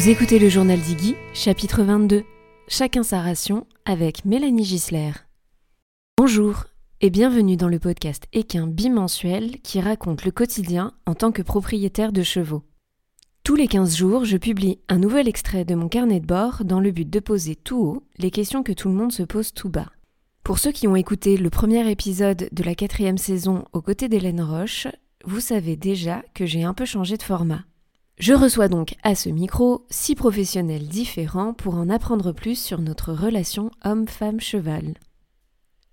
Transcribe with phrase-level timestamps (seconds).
[0.00, 2.24] Vous écoutez le journal d'Iggy, chapitre 22.
[2.68, 5.10] Chacun sa ration avec Mélanie Gisler.
[6.16, 6.64] Bonjour
[7.02, 12.12] et bienvenue dans le podcast équin bimensuel qui raconte le quotidien en tant que propriétaire
[12.12, 12.62] de chevaux.
[13.44, 16.80] Tous les 15 jours, je publie un nouvel extrait de mon carnet de bord dans
[16.80, 19.68] le but de poser tout haut les questions que tout le monde se pose tout
[19.68, 19.90] bas.
[20.44, 24.40] Pour ceux qui ont écouté le premier épisode de la quatrième saison aux côtés d'Hélène
[24.40, 24.88] Roche,
[25.26, 27.64] vous savez déjà que j'ai un peu changé de format.
[28.20, 33.14] Je reçois donc à ce micro six professionnels différents pour en apprendre plus sur notre
[33.14, 34.92] relation homme-femme-cheval.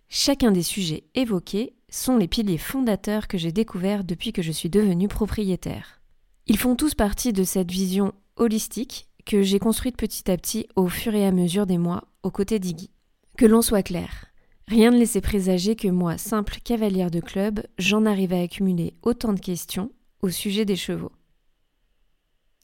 [0.09, 4.69] Chacun des sujets évoqués sont les piliers fondateurs que j'ai découverts depuis que je suis
[4.69, 6.01] devenue propriétaire.
[6.47, 10.89] Ils font tous partie de cette vision holistique que j'ai construite petit à petit au
[10.89, 12.91] fur et à mesure des mois aux côtés d'Iggy.
[13.37, 14.25] Que l'on soit clair,
[14.67, 19.31] rien ne laissait présager que moi, simple cavalière de club, j'en arrive à accumuler autant
[19.31, 21.13] de questions au sujet des chevaux.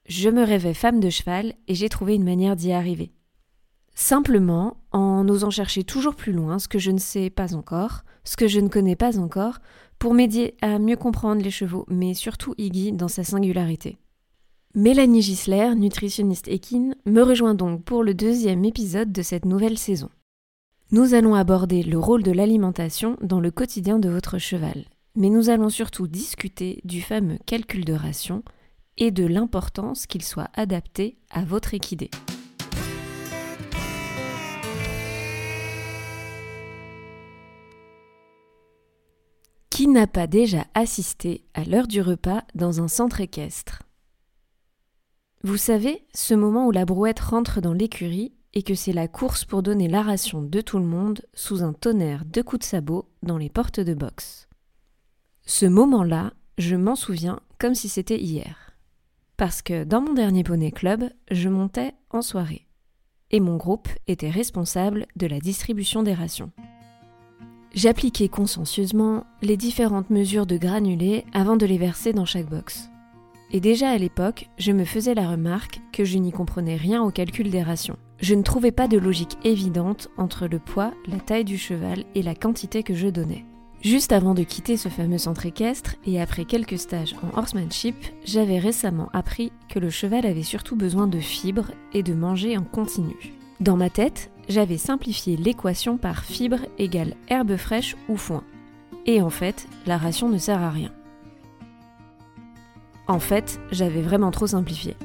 [0.05, 3.11] Je me rêvais femme de cheval et j'ai trouvé une manière d'y arriver.
[3.95, 8.35] Simplement, en osant chercher toujours plus loin ce que je ne sais pas encore, ce
[8.35, 9.59] que je ne connais pas encore,
[9.99, 13.97] pour m'aider à mieux comprendre les chevaux, mais surtout Iggy dans sa singularité.
[14.75, 20.09] Mélanie Gisler, nutritionniste équine, me rejoint donc pour le deuxième épisode de cette nouvelle saison.
[20.91, 25.49] Nous allons aborder le rôle de l'alimentation dans le quotidien de votre cheval, mais nous
[25.49, 28.43] allons surtout discuter du fameux calcul de ration
[28.97, 32.09] et de l'importance qu'il soit adapté à votre équidé.
[39.69, 43.81] Qui n'a pas déjà assisté à l'heure du repas dans un centre équestre?
[45.43, 49.45] Vous savez, ce moment où la brouette rentre dans l'écurie et que c'est la course
[49.45, 53.09] pour donner la ration de tout le monde sous un tonnerre de coups de sabot
[53.23, 54.47] dans les portes de boxe.
[55.45, 58.72] Ce moment-là, je m'en souviens comme si c'était hier.
[59.37, 62.67] Parce que dans mon dernier poney club, je montais en soirée.
[63.31, 66.51] Et mon groupe était responsable de la distribution des rations.
[67.73, 72.91] J'appliquais consciencieusement les différentes mesures de granulés avant de les verser dans chaque box.
[73.51, 77.09] Et déjà à l'époque, je me faisais la remarque que je n'y comprenais rien au
[77.09, 77.97] calcul des rations.
[78.19, 82.21] Je ne trouvais pas de logique évidente entre le poids, la taille du cheval et
[82.21, 83.45] la quantité que je donnais.
[83.83, 88.57] Juste avant de quitter ce fameux centre équestre et après quelques stages en horsemanship, j'avais
[88.57, 93.33] récemment appris que le cheval avait surtout besoin de fibres et de manger en continu.
[93.59, 98.45] Dans ma tête, j'avais simplifié l'équation par fibre égale herbe fraîche ou foin.
[99.05, 100.91] Et en fait, la ration ne sert à rien.
[103.07, 104.95] En fait, j'avais vraiment trop simplifié.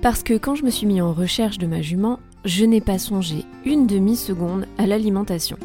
[0.00, 2.98] Parce que quand je me suis mis en recherche de ma jument, je n'ai pas
[2.98, 5.58] songé une demi-seconde à l'alimentation.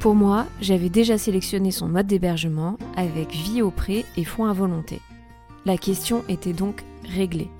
[0.00, 4.52] Pour moi, j'avais déjà sélectionné son mode d'hébergement avec vie au pré et foin à
[4.52, 5.00] volonté.
[5.66, 7.50] La question était donc réglée.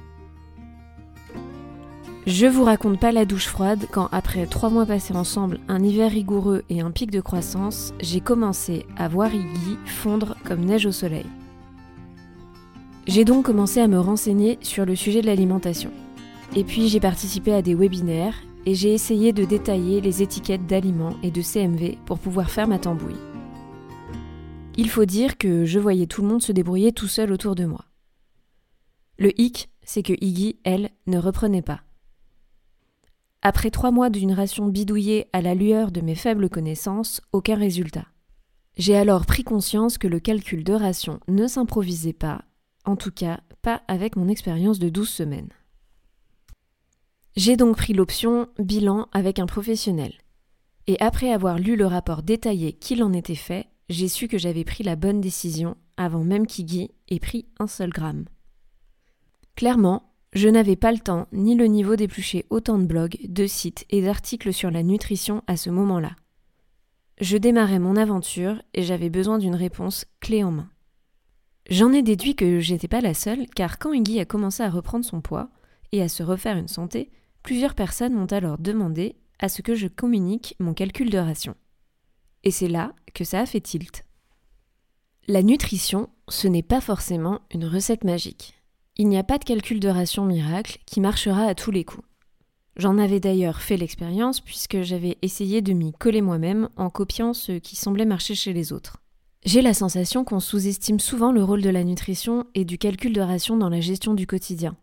[2.26, 6.10] Je vous raconte pas la douche froide quand, après trois mois passés ensemble, un hiver
[6.10, 10.92] rigoureux et un pic de croissance, j'ai commencé à voir Iggy fondre comme neige au
[10.92, 11.26] soleil.
[13.06, 15.90] J'ai donc commencé à me renseigner sur le sujet de l'alimentation.
[16.54, 18.34] Et puis j'ai participé à des webinaires
[18.68, 22.78] et j'ai essayé de détailler les étiquettes d'aliments et de CMV pour pouvoir faire ma
[22.78, 23.16] tambouille.
[24.76, 27.64] Il faut dire que je voyais tout le monde se débrouiller tout seul autour de
[27.64, 27.86] moi.
[29.16, 31.80] Le hic, c'est que Iggy, elle, ne reprenait pas.
[33.40, 38.04] Après trois mois d'une ration bidouillée à la lueur de mes faibles connaissances, aucun résultat.
[38.76, 42.42] J'ai alors pris conscience que le calcul de ration ne s'improvisait pas,
[42.84, 45.54] en tout cas pas avec mon expérience de 12 semaines.
[47.38, 50.12] J'ai donc pris l'option bilan avec un professionnel.
[50.88, 54.64] Et après avoir lu le rapport détaillé qu'il en était fait, j'ai su que j'avais
[54.64, 58.24] pris la bonne décision avant même qu'Iggy ait pris un seul gramme.
[59.54, 63.86] Clairement, je n'avais pas le temps ni le niveau d'éplucher autant de blogs, de sites
[63.88, 66.16] et d'articles sur la nutrition à ce moment-là.
[67.20, 70.70] Je démarrais mon aventure et j'avais besoin d'une réponse clé en main.
[71.70, 75.04] J'en ai déduit que j'étais pas la seule, car quand Iggy a commencé à reprendre
[75.04, 75.50] son poids
[75.92, 77.12] et à se refaire une santé,
[77.42, 81.54] plusieurs personnes m'ont alors demandé à ce que je communique mon calcul de ration.
[82.44, 84.04] Et c'est là que ça a fait tilt.
[85.26, 88.54] La nutrition, ce n'est pas forcément une recette magique.
[88.96, 92.06] Il n'y a pas de calcul de ration miracle qui marchera à tous les coups.
[92.76, 97.52] J'en avais d'ailleurs fait l'expérience puisque j'avais essayé de m'y coller moi-même en copiant ce
[97.52, 99.02] qui semblait marcher chez les autres.
[99.44, 103.20] J'ai la sensation qu'on sous-estime souvent le rôle de la nutrition et du calcul de
[103.20, 104.76] ration dans la gestion du quotidien.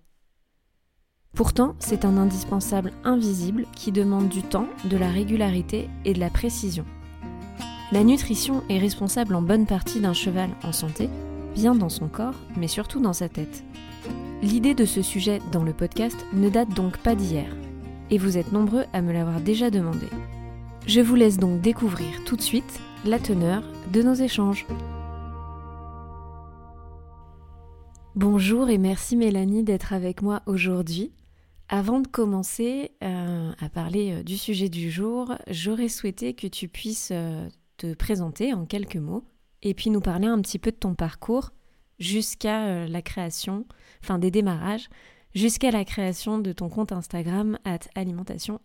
[1.36, 6.30] Pourtant, c'est un indispensable invisible qui demande du temps, de la régularité et de la
[6.30, 6.86] précision.
[7.92, 11.10] La nutrition est responsable en bonne partie d'un cheval en santé,
[11.54, 13.66] bien dans son corps, mais surtout dans sa tête.
[14.42, 17.54] L'idée de ce sujet dans le podcast ne date donc pas d'hier,
[18.12, 20.08] et vous êtes nombreux à me l'avoir déjà demandé.
[20.88, 23.62] Je vous laisse donc découvrir tout de suite la teneur
[23.92, 24.66] de nos échanges.
[28.16, 31.12] Bonjour et merci Mélanie d'être avec moi aujourd'hui.
[31.68, 36.68] Avant de commencer euh, à parler euh, du sujet du jour, j'aurais souhaité que tu
[36.68, 37.48] puisses euh,
[37.78, 39.24] te présenter en quelques mots
[39.64, 41.52] et puis nous parler un petit peu de ton parcours
[41.98, 43.66] jusqu'à la création,
[44.04, 44.90] enfin des démarrages,
[45.34, 48.60] jusqu'à la création de ton compte Instagram at alimentation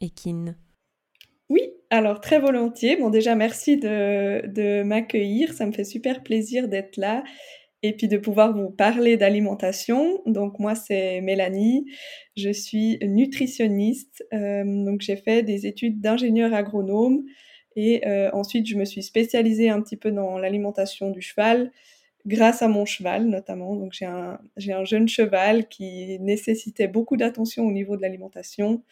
[1.49, 2.96] Oui, alors très volontiers.
[2.96, 7.23] Bon déjà merci de m'accueillir, ça me fait super plaisir d'être là
[7.82, 10.21] et puis de pouvoir vous parler d'alimentation.
[10.27, 11.87] Donc moi c'est Mélanie,
[12.37, 17.23] je suis nutritionniste, euh, donc j'ai fait des études d'ingénieur agronome
[17.77, 21.71] et euh, ensuite je me suis spécialisée un petit peu dans l'alimentation du cheval
[22.27, 23.75] grâce à mon cheval notamment.
[23.77, 28.82] Donc j'ai un, j'ai un jeune cheval qui nécessitait beaucoup d'attention au niveau de l'alimentation.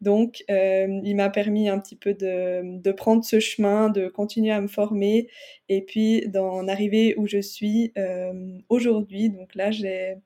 [0.00, 4.60] Donc, euh, il m'a permis un petit peu de, prendre ce chemin, de continuer à
[4.60, 5.28] me former
[5.68, 9.30] et puis d'en arriver où je suis euh, aujourd'hui.
[9.30, 10.16] Donc là, j'ai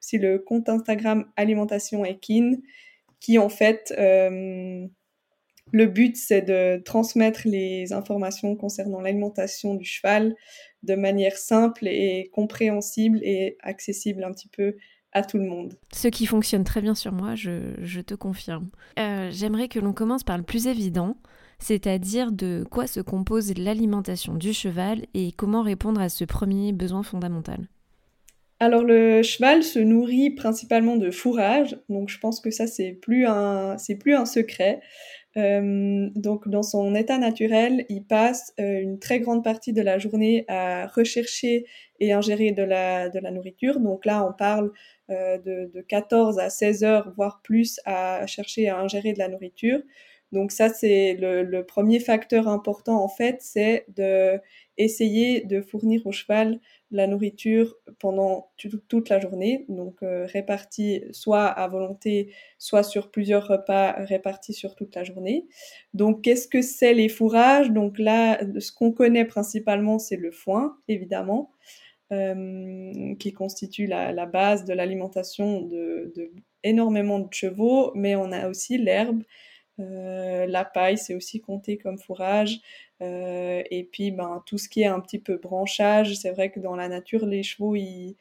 [0.00, 2.62] aussi le compte Instagram Alimentation Equine
[3.20, 4.86] qui en fait, euh,
[5.72, 10.36] le but c'est de transmettre les informations concernant l'alimentation du cheval
[10.84, 14.76] de manière simple et compréhensible et accessible un petit peu
[15.16, 15.72] à tout le monde.
[15.92, 18.68] Ce qui fonctionne très bien sur moi, je, te confirme.
[18.98, 21.16] Euh, j'aimerais que l'on commence par le plus évident,
[21.58, 27.02] c'est-à-dire de quoi se compose l'alimentation du cheval et comment répondre à ce premier besoin
[27.02, 27.66] fondamental.
[28.60, 33.26] Alors le cheval se nourrit principalement de fourrage, donc je pense que ça c'est plus
[33.26, 34.80] un c'est plus un secret.
[35.36, 39.98] Euh, donc dans son état naturel, il passe euh, une très grande partie de la
[39.98, 41.66] journée à rechercher
[42.00, 43.78] et ingérer de la de la nourriture.
[43.78, 44.72] Donc là on parle
[45.08, 49.80] de, de 14 à 16 heures voire plus à chercher à ingérer de la nourriture.
[50.32, 54.40] Donc ça c'est le, le premier facteur important en fait, c'est de
[54.76, 56.60] essayer de fournir au cheval
[56.90, 58.52] la nourriture pendant
[58.88, 64.76] toute la journée, donc euh, répartie soit à volonté, soit sur plusieurs repas répartis sur
[64.76, 65.46] toute la journée.
[65.94, 67.70] Donc qu'est-ce que c'est les fourrages?
[67.70, 71.50] Donc là, ce qu'on connaît principalement, c'est le foin, évidemment,
[72.12, 76.30] euh, qui constitue la, base de l'alimentation de, de,
[76.62, 79.22] énormément de chevaux, mais on a aussi l'herbe.
[79.80, 82.60] Euh, la paille, c'est aussi compté comme fourrage.
[83.02, 86.60] Euh, et puis, ben, tout ce qui est un petit peu branchage, c'est vrai que
[86.60, 88.16] dans la nature, les chevaux, ils,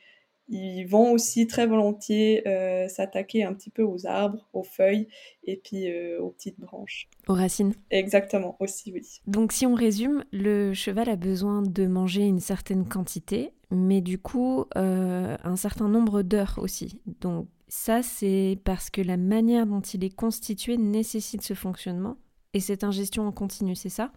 [0.47, 5.07] ils vont aussi très volontiers euh, s'attaquer un petit peu aux arbres, aux feuilles
[5.43, 7.07] et puis euh, aux petites branches.
[7.27, 9.21] Aux racines Exactement, aussi, oui.
[9.27, 14.19] Donc si on résume, le cheval a besoin de manger une certaine quantité, mais du
[14.19, 17.01] coup, euh, un certain nombre d'heures aussi.
[17.21, 22.17] Donc ça, c'est parce que la manière dont il est constitué nécessite ce fonctionnement
[22.53, 24.11] et cette ingestion en continu, c'est ça?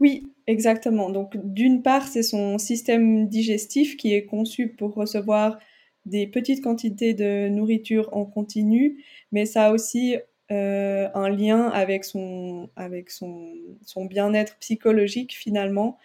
[0.00, 1.10] Oui, exactement.
[1.10, 5.58] Donc, d'une part, c'est son système digestif qui est conçu pour recevoir
[6.06, 10.16] des petites quantités de nourriture en continu, mais ça a aussi
[10.50, 13.52] euh, un lien avec son, avec son,
[13.84, 15.98] son bien-être psychologique finalement,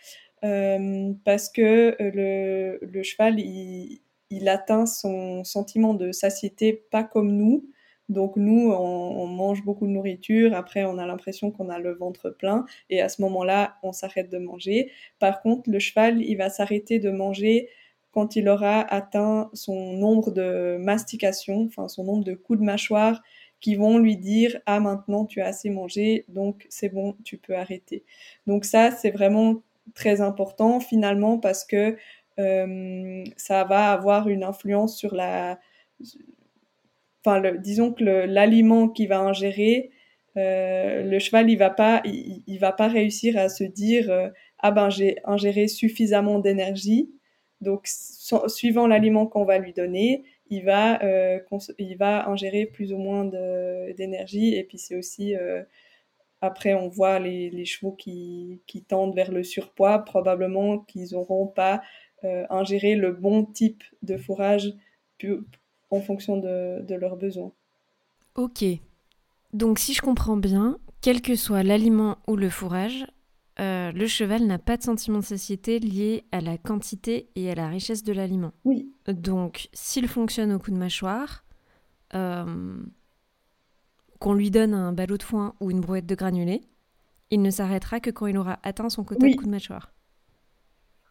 [0.44, 7.70] euh, parce que le, le cheval, il atteint son sentiment de satiété pas comme nous.
[8.10, 12.30] Donc nous, on, mange beaucoup de nourriture, après on a l'impression qu'on a le ventre
[12.30, 14.92] plein, et à ce moment-là, on s'arrête de manger.
[15.20, 17.70] Par contre, le cheval, il va s'arrêter de manger
[18.12, 23.22] quand il aura atteint son nombre de mastications, enfin son nombre de coups de mâchoire
[23.60, 27.56] qui vont lui dire ah maintenant tu as assez mangé donc c'est bon tu peux
[27.56, 28.04] arrêter.
[28.48, 29.64] Donc ça c'est vraiment
[29.96, 31.98] très important finalement parce que
[32.40, 35.60] euh, ça va avoir une influence sur la
[37.60, 39.92] disons que l'aliment qu'il va ingérer,
[40.38, 44.30] euh, le cheval, il va pas, il, va pas réussir à se dire euh,
[44.60, 47.12] ah ben j'ai ingéré suffisamment d'énergie.
[47.62, 51.40] Donc, suivant l'aliment qu'on va lui donner, il va, euh,
[51.80, 53.26] il va ingérer plus ou moins
[53.98, 54.56] d'énergie.
[54.56, 55.36] Et puis c'est aussi
[56.42, 61.82] après, on voit les, chevaux qui, qui, tendent vers le surpoids, probablement qu'ils n'auront pas
[62.24, 64.74] ingéré le bon type de fourrage
[65.92, 67.52] en fonction de, leurs besoins.
[68.36, 68.64] Ok.
[69.54, 73.06] Donc si je comprends bien, quel que soit l'aliment ou le fourrage,
[73.60, 77.56] euh, le cheval n'a pas de sentiment de satiété lié à la quantité et à
[77.56, 78.52] la richesse de l'aliment.
[78.66, 78.92] Oui.
[79.08, 81.46] Donc s'il fonctionne au coup de mâchoire,
[82.14, 82.78] euh,
[84.20, 86.62] qu'on lui donne un ballot de foin ou une brouette de granulés,
[87.32, 89.94] il ne s'arrêtera que quand il aura atteint son quota de coup de mâchoire.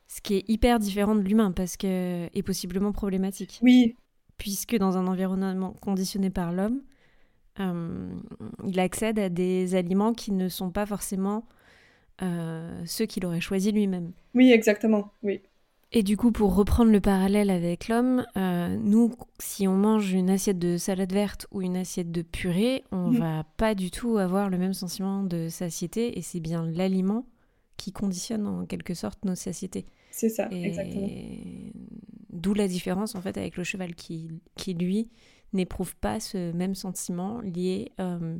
[0.06, 3.58] Ce qui est hyper différent de l'humain parce que est possiblement problématique.
[3.62, 3.96] Oui,
[4.38, 6.82] puisque dans un environnement conditionné par l'homme,
[7.60, 8.08] euh,
[8.66, 11.46] il accède à des aliments qui ne sont pas forcément
[12.22, 14.12] euh, ceux qu'il aurait choisi lui-même.
[14.34, 15.40] Oui, exactement, oui.
[15.96, 20.28] Et du coup, pour reprendre le parallèle avec l'homme, euh, nous, si on mange une
[20.28, 23.18] assiette de salade verte ou une assiette de purée, on ne mhm.
[23.18, 27.26] va pas du tout avoir le même sentiment de satiété, et c'est bien l'aliment
[27.76, 29.86] qui conditionne en quelque sorte nos satiétés.
[30.10, 31.08] C'est ça, exactement.
[32.44, 35.08] D'où la différence en fait avec le cheval qui, qui lui,
[35.54, 38.36] n'éprouve pas ce même sentiment lié euh,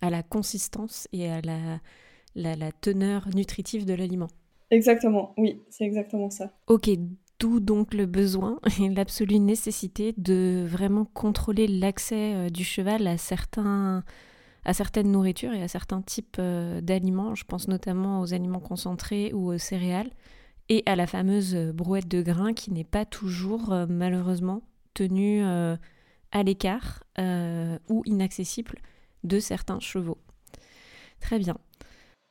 [0.00, 1.78] à la consistance et à la,
[2.34, 4.28] la, teneur nutritive de l'aliment.
[4.70, 6.54] Exactement, oui, c'est exactement ça.
[6.68, 6.88] Ok,
[7.38, 13.18] d'où donc le besoin et l'absolue nécessité de vraiment contrôler l'accès euh, du cheval à
[13.18, 14.04] certains
[14.64, 17.34] à certaines nourritures et à certains types euh, d'aliments.
[17.34, 20.10] Je pense notamment aux aliments concentrés ou aux céréales
[20.68, 24.62] et à la fameuse brouette de grains qui n'est pas toujours malheureusement
[24.94, 25.42] tenue
[26.32, 28.78] à l'écart euh, ou inaccessible
[29.24, 30.18] de certains chevaux.
[31.20, 31.56] Très bien.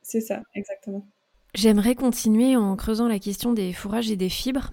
[0.02, 1.06] C'est ça, exactement.
[1.54, 4.70] J'aimerais continuer en creusant la question des fourrages et des fibres.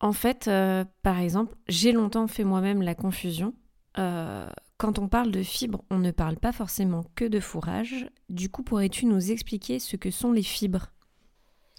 [0.00, 3.54] En fait, euh, par exemple, j'ai longtemps fait moi-même la confusion.
[3.98, 8.10] Euh, quand on parle de fibres, on ne parle pas forcément que de fourrage.
[8.28, 10.92] Du coup, pourrais-tu nous expliquer ce que sont les fibres?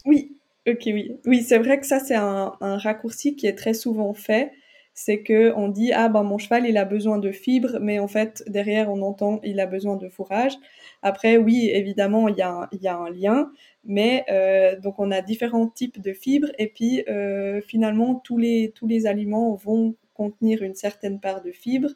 [0.05, 1.17] Oui, ok, oui.
[1.25, 4.51] Oui, c'est vrai que ça, c'est un, un, raccourci qui est très souvent fait
[4.97, 8.07] c'est que on dit ah ben mon cheval il a besoin de fibres, mais en
[8.07, 10.53] fait derrière on entend il a besoin de fourrage.
[11.01, 13.51] Après oui évidemment il y a un, il y a un lien,
[13.83, 18.71] mais euh, donc on a différents types de fibres et puis euh, finalement tous les
[18.73, 21.91] tous les aliments vont contenir une certaine part de fibres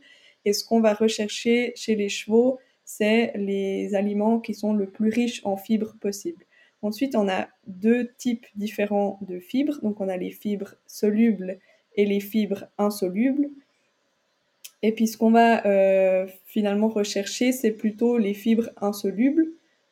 [0.46, 5.10] et ce qu'on va rechercher chez les chevaux c'est les aliments qui sont le plus
[5.10, 6.44] riches en fibres possible.
[6.82, 9.80] Ensuite, on a deux types différents de fibres.
[9.82, 11.60] Donc, on a les fibres solubles
[11.96, 13.50] et les fibres insolubles.
[14.82, 19.48] Et puis ce qu'on va euh, finalement rechercher, c'est plutôt les fibres insolubles.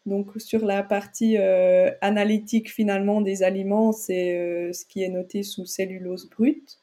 [0.06, 5.44] Donc sur la partie euh, analytique finalement des aliments, c'est euh, ce qui est noté
[5.44, 6.79] sous cellulose brute.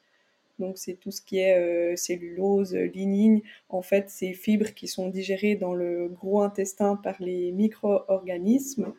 [0.59, 3.41] Donc c'est tout ce qui est cellulose, lignine.
[3.67, 8.93] En fait, ces fibres qui sont digérées dans le gros intestin par les micro-organismes.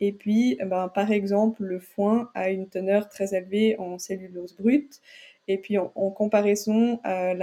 [0.00, 5.00] Et puis, ben, par exemple, le foin a une teneur très élevée en cellulose brute.
[5.48, 7.34] Et puis en, comparaison, à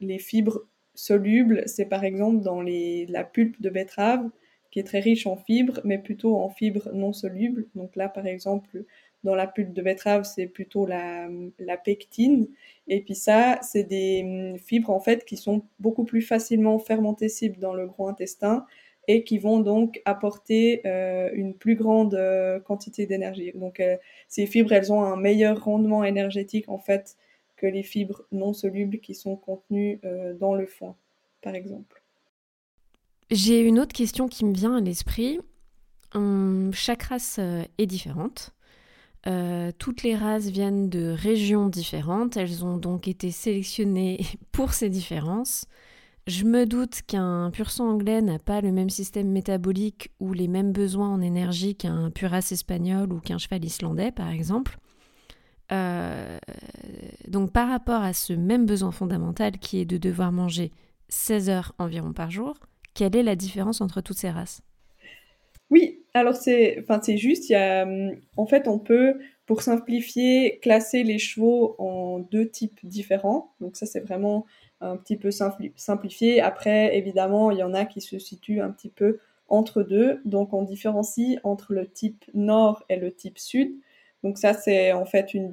[0.00, 0.60] les fibres
[0.94, 4.30] solubles, c'est par exemple dans les, la pulpe de betterave,
[4.70, 7.66] qui est très riche en fibres, mais plutôt en fibres non solubles.
[7.74, 8.84] Donc là, par exemple,
[9.24, 11.28] dans la pulpe de betterave, c'est plutôt la,
[11.58, 12.48] la, pectine.
[12.86, 17.74] Et puis ça, c'est des fibres en fait qui sont beaucoup plus facilement fermentescibles dans
[17.74, 18.66] le gros intestin
[19.08, 23.52] et qui vont donc apporter euh, une plus grande euh, quantité d'énergie.
[23.54, 23.96] Donc euh,
[24.28, 27.16] ces fibres, elles ont un meilleur rendement énergétique en fait
[27.56, 30.00] que les fibres non solubles qui sont contenues
[30.38, 30.94] dans le foin,
[31.42, 32.04] par exemple.
[33.32, 35.40] J'ai une autre question qui me vient à l'esprit.
[36.14, 38.52] Hum, chaque race est différente.
[39.78, 42.36] toutes les races viennent de régions différentes.
[42.36, 44.20] Elles ont donc été sélectionnées
[44.52, 45.66] pour ces différences.
[46.28, 50.46] Je me doute qu'un pur sang anglais n'a pas le même système métabolique ou les
[50.46, 54.76] mêmes besoins en énergie qu'un pur race espagnol ou qu'un cheval islandais, par exemple.
[55.72, 56.38] Euh,
[57.28, 60.70] donc par rapport à ce même besoin fondamental qui est de devoir manger
[61.08, 62.58] 16 heures environ par jour,
[62.92, 64.60] quelle est la différence entre toutes ces races?
[65.70, 66.84] Oui, alors c'est
[67.16, 67.50] juste,
[68.36, 69.14] en fait on peut,
[69.46, 73.54] pour simplifier, classer les chevaux en deux types différents.
[73.62, 74.44] Donc ça c'est vraiment
[74.80, 76.40] un petit peu simplifié.
[76.40, 79.18] Après, évidemment, il y en a qui se situent un petit peu
[79.48, 80.20] entre deux.
[80.24, 83.72] Donc, on différencie entre le type nord et le type sud.
[84.22, 85.50] Donc, ça, c'est en fait une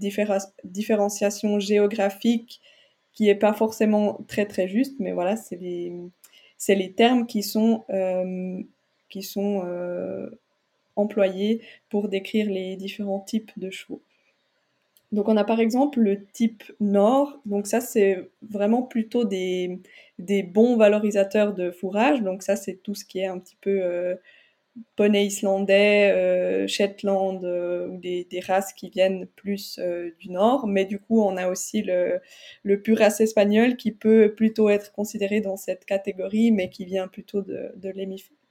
[0.63, 2.61] différenciation géographique
[3.13, 4.95] qui n'est pas forcément très, très juste.
[4.99, 8.61] Mais voilà, c'est les, termes qui sont, euh,
[9.37, 10.29] euh,
[10.95, 14.01] employés pour décrire les différents types de chevaux.
[15.11, 19.79] Donc on a par exemple le type Nord, donc ça c'est vraiment plutôt des,
[20.19, 24.15] bons valorisateurs de fourrage, donc ça c'est tout ce qui est un petit peu euh,
[24.95, 29.79] poney islandais, euh, Shetland euh, ou des, races qui viennent plus
[30.19, 32.19] du Nord, mais du coup on a aussi le,
[32.63, 37.07] le pur race espagnol qui peut plutôt être considéré dans cette catégorie, mais qui vient
[37.07, 37.89] plutôt de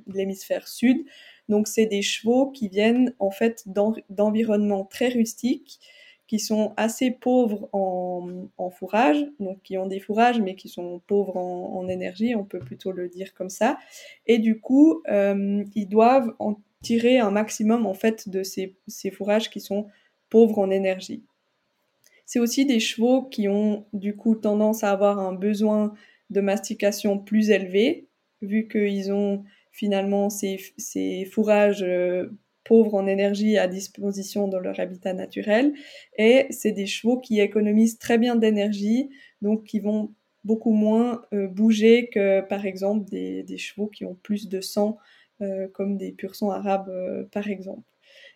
[0.07, 1.05] l'hémisphère sud.
[1.49, 3.65] Donc c'est des chevaux qui viennent en fait
[4.09, 5.81] d'environnements très rustiques,
[6.27, 11.37] qui sont assez pauvres en, fourrage, donc qui ont des fourrages mais qui sont pauvres
[11.37, 13.79] en, énergie, on peut plutôt le dire comme ça.
[14.27, 19.11] Et du coup, euh, ils doivent en tirer un maximum en fait de ces, ces
[19.11, 19.87] fourrages qui sont
[20.31, 21.23] pauvres en énergie.
[22.27, 25.95] C'est aussi des chevaux qui ont du coup tendance à avoir un besoin
[26.31, 28.09] de mastication plus élevé,
[28.41, 32.31] vu qu'ils ont finalement ces, ces fourrages euh,
[32.65, 35.75] pauvres en énergie à disposition dans leur habitat naturel.
[36.19, 39.11] Et c'est des chevaux qui économisent très bien d'énergie,
[39.43, 40.13] donc qui vont
[40.45, 44.99] beaucoup moins euh, bouger que par exemple des, chevaux qui ont plus de sang,
[45.41, 46.91] euh, comme des pur sang arabes
[47.33, 47.89] par exemple.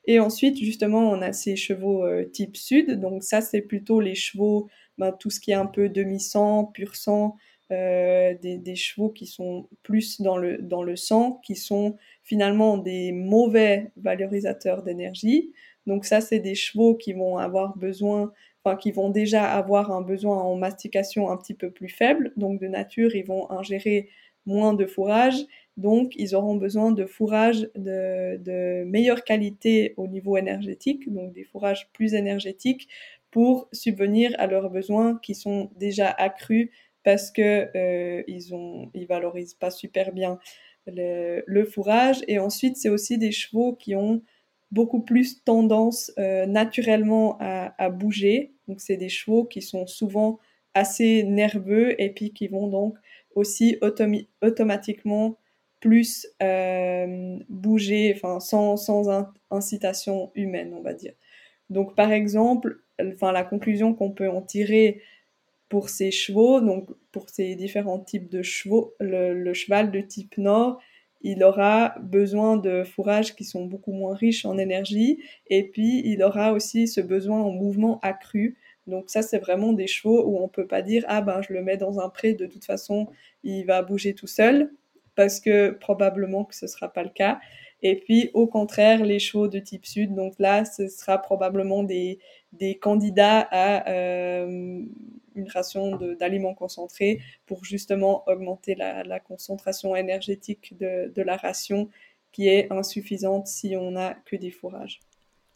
[0.07, 2.99] Et ensuite, justement, on a ces chevaux type sud.
[2.99, 6.97] Donc ça, c'est plutôt les chevaux, ben, tout ce qui est un peu demi-sang, pur
[6.97, 7.37] sang,
[7.71, 13.13] euh, des, chevaux qui sont plus dans le, dans le sang, qui sont finalement des
[13.13, 15.53] mauvais valorisateurs d'énergie.
[15.87, 18.33] Donc ça, c'est des chevaux qui vont avoir besoin,
[18.65, 22.33] enfin qui vont déjà avoir un besoin en mastication un petit peu plus faible.
[22.37, 24.09] Donc de nature, ils vont ingérer
[24.47, 25.45] moins de fourrage.
[25.77, 31.45] Donc ils auront besoin de fourrage de, de meilleure qualité au niveau énergétique, donc des
[31.45, 32.89] fourrages plus énergétiques
[33.31, 36.71] pour subvenir à leurs besoins qui sont déjà accrus
[37.05, 40.39] parce que euh, ils ont ils valorisent pas super bien
[40.87, 42.23] le, fourrage.
[42.29, 44.23] Et ensuite c'est aussi des chevaux qui ont
[44.71, 48.53] beaucoup plus tendance euh, naturellement à, à, bouger.
[48.67, 50.39] Donc c'est des chevaux qui sont souvent
[50.75, 52.97] assez nerveux et puis qui vont donc
[53.35, 53.79] aussi
[54.43, 55.37] automatiquement
[55.81, 61.13] plus euh, bouger enfin sans, sans incitation humaine on va dire.
[61.71, 65.01] Donc par exemple enfin la conclusion qu'on peut en tirer
[65.69, 70.81] pour ces chevaux, donc pour ces différents types de chevaux, le, cheval de type nord,
[71.21, 76.23] il aura besoin de fourrages qui sont beaucoup moins riches en énergie et puis il
[76.23, 78.57] aura aussi ce besoin en mouvement accru.
[78.87, 81.63] Donc ça, c'est vraiment des chevaux où on peut pas dire ah ben je le
[81.63, 83.09] mets dans un pré, de toute façon
[83.43, 84.73] il va bouger tout seul
[85.17, 87.41] parce que probablement que ce sera pas le cas.
[87.83, 92.19] Et puis, au contraire, les chevaux de type sud, donc là, ce sera probablement des,
[92.53, 94.83] des candidats à euh,
[95.35, 101.89] une ration d'aliments concentrés pour justement augmenter la, la concentration énergétique de, de, la ration
[102.33, 105.01] qui est insuffisante si on n'a que des fourrages.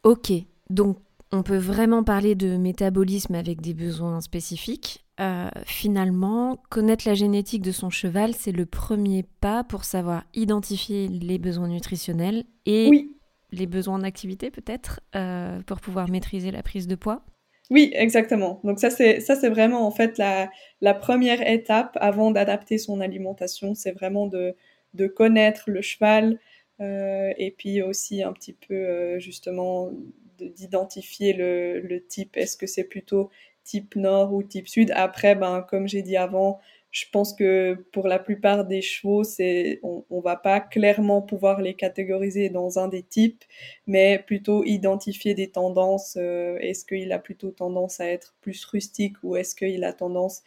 [0.05, 0.33] Ok,
[0.71, 0.99] donc
[1.33, 5.02] on peut vraiment parler de métabolisme avec des besoins spécifiques.
[5.21, 11.07] Euh, finalement, connaître la génétique de son cheval, c'est le premier pas pour savoir identifier
[11.09, 13.15] les besoins nutritionnels et oui.
[13.51, 17.25] les besoins d'activité peut-être, euh, pour pouvoir maîtriser la prise de poids.
[17.71, 18.61] Oui, exactement.
[18.65, 23.01] Donc ça c'est ça c'est vraiment en fait la, la première étape avant d'adapter son
[23.01, 24.55] alimentation, c'est vraiment de,
[24.95, 26.39] de connaître le cheval
[26.81, 29.91] euh, et puis aussi un petit peu euh, justement
[30.39, 32.37] d'identifier le, le type.
[32.37, 33.31] Est-ce que c'est plutôt
[33.65, 38.07] type nord ou type sud Après, ben comme j'ai dit avant, je pense que pour
[38.07, 42.89] la plupart des chevaux, c'est on, on va pas clairement pouvoir les catégoriser dans un
[42.89, 43.45] des types,
[43.87, 46.17] mais plutôt identifier des tendances.
[46.21, 50.43] Euh, est-ce qu'il a plutôt tendance à être plus rustique ou est-ce qu'il a tendance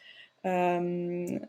[0.46, 1.40] euh,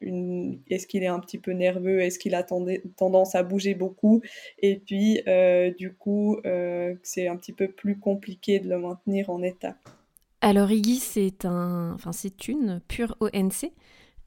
[0.00, 0.60] une...
[0.70, 4.22] est-ce qu'il est un petit peu nerveux, est-ce qu'il a tendance à bouger beaucoup,
[4.58, 9.30] et puis euh, du coup euh, c'est un petit peu plus compliqué de le maintenir
[9.30, 9.76] en état.
[10.40, 13.72] Alors Iggy, c'est un, enfin c'est une pure ONC.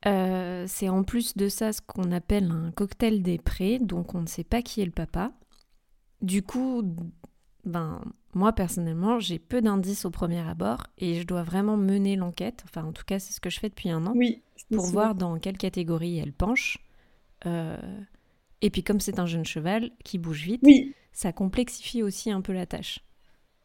[0.05, 4.21] Euh, c'est en plus de ça ce qu'on appelle un cocktail des prés, donc on
[4.21, 5.31] ne sait pas qui est le papa.
[6.21, 6.83] Du coup,
[7.65, 8.01] ben,
[8.33, 12.63] moi personnellement, j'ai peu d'indices au premier abord et je dois vraiment mener l'enquête.
[12.65, 14.13] Enfin, en tout cas, c'est ce que je fais depuis un an.
[14.15, 14.41] Oui.
[14.73, 16.77] Pour voir dans quelle catégorie elle penche.
[17.45, 17.77] Euh,
[18.61, 20.93] et puis, comme c'est un jeune cheval qui bouge vite, oui.
[21.13, 22.99] ça complexifie aussi un peu la tâche.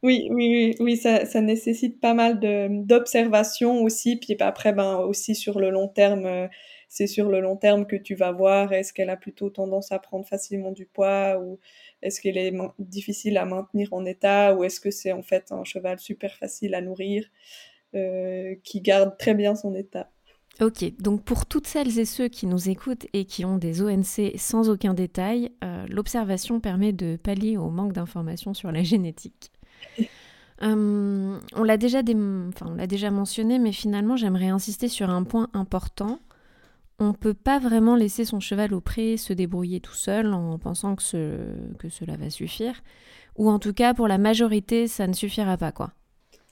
[0.04, 2.38] Oui, oui, oui, ça, nécessite pas mal
[2.84, 4.16] d'observation aussi.
[4.16, 6.46] Puis après, ben, aussi sur le long terme, euh,
[6.90, 9.98] c'est sur le long terme que tu vas voir est-ce qu'elle a plutôt tendance à
[9.98, 11.58] prendre facilement du poids ou
[12.02, 15.64] est-ce qu'elle est difficile à maintenir en état ou est-ce que c'est en fait un
[15.64, 17.24] cheval super facile à nourrir
[17.94, 20.10] euh, qui garde très bien son état.
[20.60, 24.34] Ok, donc pour toutes celles et ceux qui nous écoutent et qui ont des ONC
[24.36, 29.50] sans aucun détail, euh, l'observation permet de pallier au manque d'informations sur la génétique.
[30.62, 32.00] Euh, on l'a déjà,
[32.48, 36.20] enfin, déjà mentionné, mais finalement j'aimerais insister sur un point important.
[37.00, 40.58] On ne peut pas vraiment laisser son cheval au pré se débrouiller tout seul en
[40.58, 41.38] pensant que,
[41.78, 42.82] que cela va suffire.
[43.36, 45.90] Ou en tout cas, pour la majorité, ça ne suffira pas, quoi.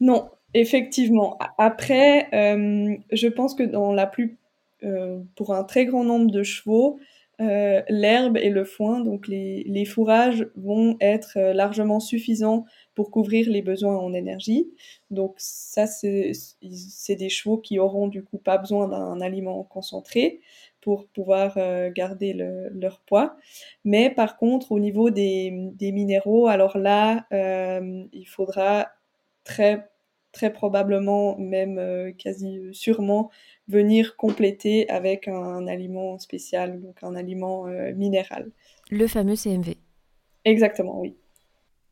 [0.00, 1.38] Non, effectivement.
[1.58, 4.36] Après, euh, je pense que dans la plus,
[4.82, 6.98] euh, pour un très grand nombre de chevaux,
[7.38, 13.62] l'herbe et le foin, donc les, les fourrages, vont être largement suffisants pour couvrir les
[13.62, 14.70] besoins en énergie.
[15.10, 20.40] Donc ça, c'est des chevaux qui auront du coup pas besoin d'un aliment concentré
[20.80, 23.36] pour pouvoir euh, garder le, leur poids.
[23.84, 28.88] Mais par contre, au niveau des, des minéraux, alors là, euh, il faudra
[29.44, 29.88] très
[30.32, 33.30] très probablement, même quasi sûrement,
[33.68, 38.50] venir compléter avec un, aliment spécial, donc un aliment minéral.
[38.90, 39.76] Le fameux CMV.
[40.46, 41.14] Exactement, oui.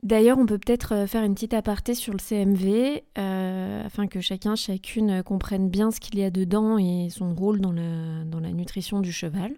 [0.03, 4.19] D'ailleurs, on peut peut-être euh, faire une petite aparté sur le CMV euh, afin que
[4.19, 8.99] chacun, chacune comprenne bien ce qu'il y a dedans et son rôle dans la, nutrition
[8.99, 9.51] du cheval.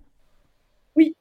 [0.98, 1.16] Oui,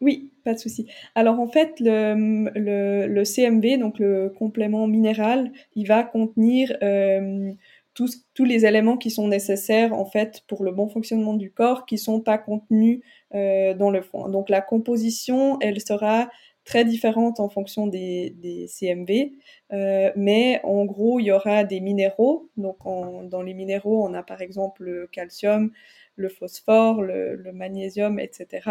[0.00, 0.86] oui, pas de souci.
[1.14, 7.52] Alors en fait, le, CMV, donc le complément minéral, il va contenir euh,
[7.92, 11.84] tous, tous, les éléments qui sont nécessaires en fait pour le bon fonctionnement du corps
[11.84, 13.00] qui sont pas contenus
[13.32, 14.30] dans le foin.
[14.30, 16.30] Donc la composition, elle sera
[16.66, 19.32] très différentes en fonction des, CMV,
[19.72, 22.50] euh, mais en gros, il y aura des minéraux.
[22.56, 25.70] Donc, dans les minéraux, on a par exemple le calcium,
[26.16, 28.68] le phosphore, le, magnésium, etc.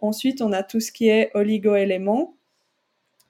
[0.00, 2.36] Ensuite, on a tout ce qui est oligoéléments.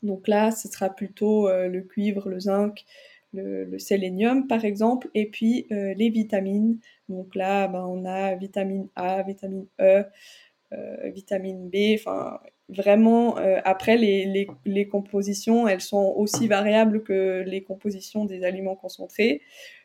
[0.02, 2.84] Donc là, ce sera plutôt euh, le cuivre, le zinc,
[3.32, 6.78] le, sélénium, par exemple, et puis euh, les vitamines.
[7.08, 10.04] Donc là, ben, on a vitamine A, vitamine E,
[11.12, 12.40] vitamine B, enfin
[12.72, 18.76] vraiment, euh, après, les, les, compositions, elles sont aussi variables que les compositions des aliments
[18.76, 19.42] concentrés.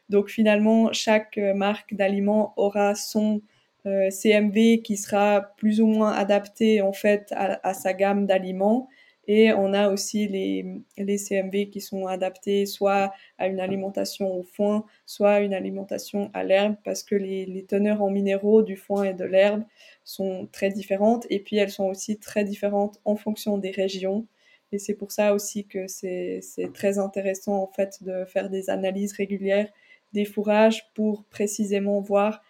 [0.10, 3.42] Donc finalement, chaque marque d'aliments aura son
[3.86, 8.88] euh, CMV qui sera plus ou moins adapté en fait à sa gamme d'aliments.
[9.28, 14.86] Et on a aussi les, CMV qui sont adaptés soit à une alimentation au foin,
[15.06, 19.14] soit à une alimentation à l'herbe, parce que les, teneurs en minéraux du foin et
[19.14, 19.64] de l'herbe
[20.06, 24.26] sont très différentes et puis elles sont aussi très différentes en fonction des régions.
[24.72, 26.42] Et c'est pour ça aussi que c'est
[26.74, 27.70] très intéressant
[28.02, 29.70] de faire des analyses régulières
[30.14, 32.42] des fourrages pour précisément voir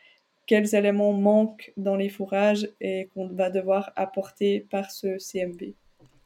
[0.45, 5.73] quels éléments manquent dans les fourrages et qu'on va devoir apporter par ce CMV.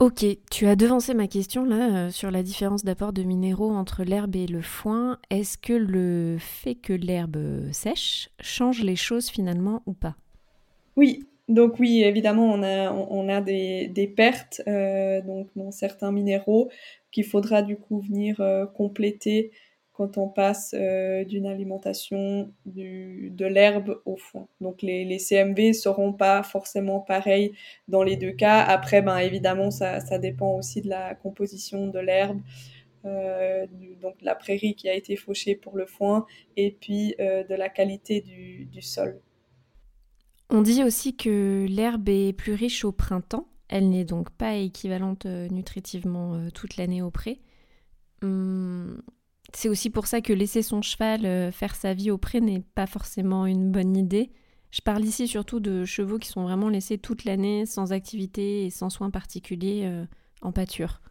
[0.02, 4.04] Ok, tu as devancé ma question là euh, sur la différence d'apport de minéraux entre
[4.04, 5.20] l'herbe et le foin.
[5.30, 7.38] Est-ce que le fait que l'herbe
[7.72, 10.16] sèche change les choses finalement ou pas?
[10.96, 15.22] Oui, donc oui, évidemment, on a, des, pertes euh,
[15.56, 16.72] dans certains minéraux
[17.12, 19.52] qu'il faudra du coup venir euh, compléter
[20.02, 24.48] quand on passe euh, d'une alimentation de l'herbe au foin.
[24.60, 27.54] Donc les, les CMV seront pas forcément pareils
[27.88, 28.62] dans les deux cas.
[28.62, 32.42] Après, ben évidemment, ça, dépend aussi de la composition de l'herbe.
[33.06, 33.68] Euh,
[34.02, 36.26] donc la prairie qui a été fauchée pour le foin
[36.58, 39.22] et puis euh, de la qualité du, du sol.
[40.50, 43.48] On dit aussi que l'herbe est plus riche au printemps.
[43.70, 47.40] Elle n'est donc pas équivalente nutritivement toute l'année au pré.
[48.24, 49.00] Hum,
[49.54, 52.64] c'est aussi pour ça que laisser son cheval euh, faire sa vie au pré n'est
[52.76, 54.32] pas forcément une bonne idée.
[54.72, 58.70] Je parle ici surtout de chevaux qui sont vraiment laissés toute l'année sans activité et
[58.70, 60.06] sans soins particuliers
[60.42, 61.02] en pâture.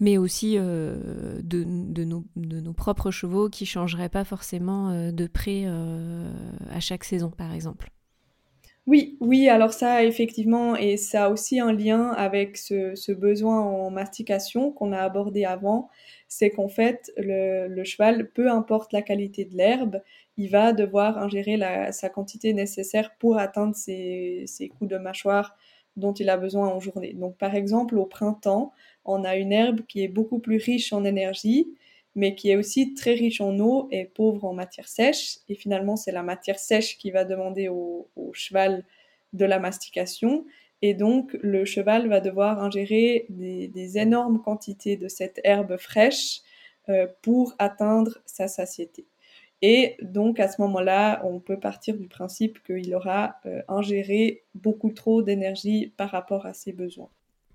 [0.00, 1.64] Mais aussi de,
[2.04, 7.52] nos, de, nos, propres chevaux qui changeraient pas forcément de pré à chaque saison, par
[7.52, 7.92] exemple.
[8.88, 13.90] Oui, oui, alors ça, effectivement, et ça a aussi un lien avec ce, besoin en
[13.90, 15.90] mastication qu'on a abordé avant,
[16.26, 20.00] c'est qu'en fait, le, cheval, peu importe la qualité de l'herbe,
[20.38, 21.58] il va devoir ingérer
[21.92, 25.54] sa quantité nécessaire pour atteindre ses, ses coups de mâchoire
[25.96, 27.12] dont il a besoin en journée.
[27.12, 28.72] Donc, par exemple, au printemps,
[29.04, 31.68] on a une herbe qui est beaucoup plus riche en énergie,
[32.18, 35.36] mais qui est aussi très riche en eau et pauvre en matière sèche.
[35.48, 38.84] Et finalement, c'est la matière sèche qui va demander au, cheval
[39.34, 40.44] de la mastication.
[40.82, 46.40] Et donc, le cheval va devoir ingérer des, énormes quantités de cette herbe fraîche
[46.88, 49.06] euh, pour atteindre sa satiété.
[49.62, 54.90] Et donc, à ce moment-là, on peut partir du principe qu'il aura euh, ingéré beaucoup
[54.90, 57.10] trop d'énergie par rapport à ses besoins.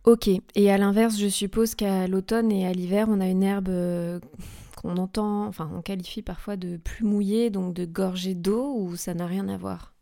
[0.05, 3.69] Ok, et à l'inverse, je suppose qu'à l'automne et à l'hiver, on a une herbe
[3.69, 4.19] euh,
[4.81, 9.13] qu'on entend, enfin on qualifie parfois de plus mouillée, donc de gorgée d'eau, ou ça
[9.13, 9.93] n'a rien à voir?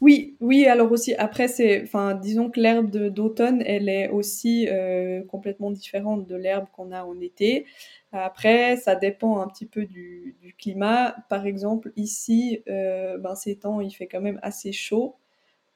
[0.00, 5.24] Oui, oui, alors aussi, après, c'est, enfin, disons que l'herbe d'automne, elle est aussi euh,
[5.24, 7.66] complètement différente de l'herbe qu'on a en été.
[8.12, 11.16] Après, ça dépend un petit peu du, climat.
[11.28, 15.16] Par exemple, ici, euh, ben, ces temps, il fait quand même assez chaud.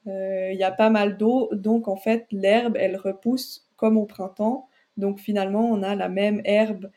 [0.06, 4.04] Euh, il y a pas mal d'eau, donc en fait l'herbe elle repousse comme au
[4.04, 4.68] printemps.
[4.96, 6.90] Donc finalement on a la même herbe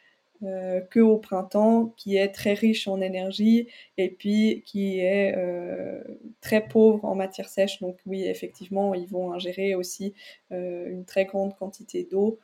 [0.43, 6.03] euh, que au printemps qui est très riche en énergie et puis qui est euh,
[6.41, 7.79] très pauvre en matière sèche.
[7.79, 10.13] Donc oui effectivement ils vont ingérer aussi
[10.51, 12.39] euh, une très grande quantité d'eau.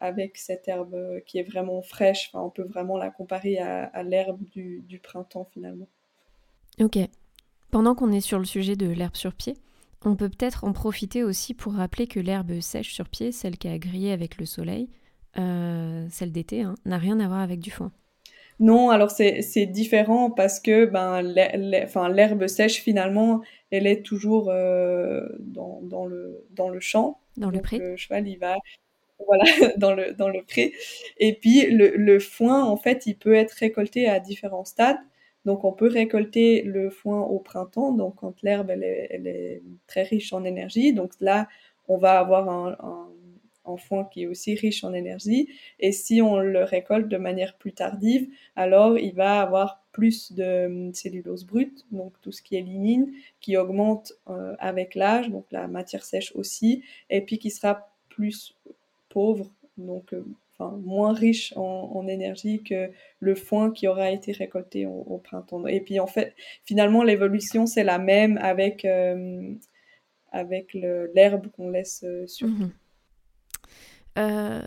[0.00, 4.02] Avec cette herbe qui est vraiment fraîche, enfin, on peut vraiment la comparer à, à
[4.02, 5.88] l'herbe du, du printemps finalement.
[6.80, 6.96] Ok,
[7.70, 9.56] pendant qu'on est sur le sujet de l'herbe sur pied,
[10.04, 13.68] on peut peut-être en profiter aussi pour rappeler que l'herbe sèche sur pied, celle qui
[13.68, 14.88] a grillé avec le soleil,
[15.38, 17.92] euh, celle d'été, hein, n'a rien à voir avec du foin.
[18.58, 25.80] Non, alors c'est différent parce que ben, l'herbe sèche, finalement, elle est toujours euh, dans,
[25.82, 27.18] dans, le, dans le champ.
[27.36, 27.78] Dans le pré.
[27.78, 28.56] Le cheval, il va
[29.26, 29.44] voilà,
[29.76, 30.72] dans, le, dans le pré.
[31.18, 34.98] Et puis, le, le foin, en fait, il peut être récolté à différents stades.
[35.46, 40.44] Donc, on peut récolter le foin au printemps, donc quand l'herbe, est, très riche en
[40.44, 40.92] énergie.
[40.92, 41.48] Donc là,
[41.88, 43.08] on va avoir un,
[43.78, 45.48] foin qui est aussi riche en énergie.
[45.80, 50.66] Et si on le récolte de manière plus tardive, alors il va avoir plus de
[50.66, 55.46] hum, cellulose brute, donc tout ce qui est lignine, qui augmente euh, avec l'âge, donc
[55.50, 58.54] la matière sèche aussi, et puis qui sera plus
[59.08, 60.24] pauvre, donc euh,
[60.58, 62.90] enfin, moins riche en, énergie que
[63.20, 65.66] le foin qui aura été récolté au, printemps.
[65.66, 69.54] Et puis en fait, finalement, l'évolution, c'est la même avec, euh,
[70.32, 72.48] avec l'herbe qu'on laisse sur.
[72.48, 72.70] Mhm.
[74.18, 74.62] Euh,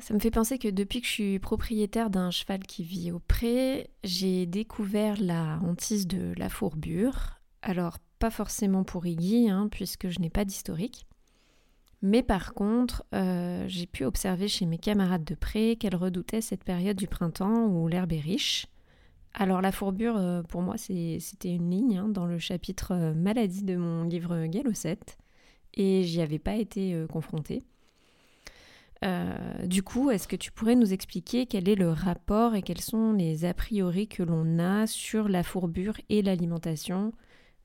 [0.00, 3.18] ça me fait penser que depuis que je suis propriétaire d'un cheval qui vit au
[3.18, 7.40] pré, j'ai découvert la hantise de la fourbure.
[7.62, 11.06] Alors, pas forcément pour Iggy, hein, puisque je n'ai pas d'historique.
[12.04, 16.62] Mais par contre, euh, j'ai pu observer chez mes camarades de pré qu'elles redoutaient cette
[16.62, 18.66] période du printemps où l'herbe est riche.
[19.32, 23.76] Alors la fourbure, euh, pour moi, c'était une ligne hein, dans le chapitre maladie de
[23.76, 25.16] mon livre Galocette,
[25.72, 27.64] et j'y avais pas été confrontée.
[29.02, 32.82] Euh, du coup, est-ce que tu pourrais nous expliquer quel est le rapport et quels
[32.82, 37.12] sont les a priori que l'on a sur la fourbure et l'alimentation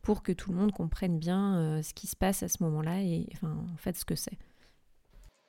[0.01, 3.01] pour que tout le monde comprenne bien euh, ce qui se passe à ce moment-là
[3.01, 4.37] et enfin, en fait ce que c'est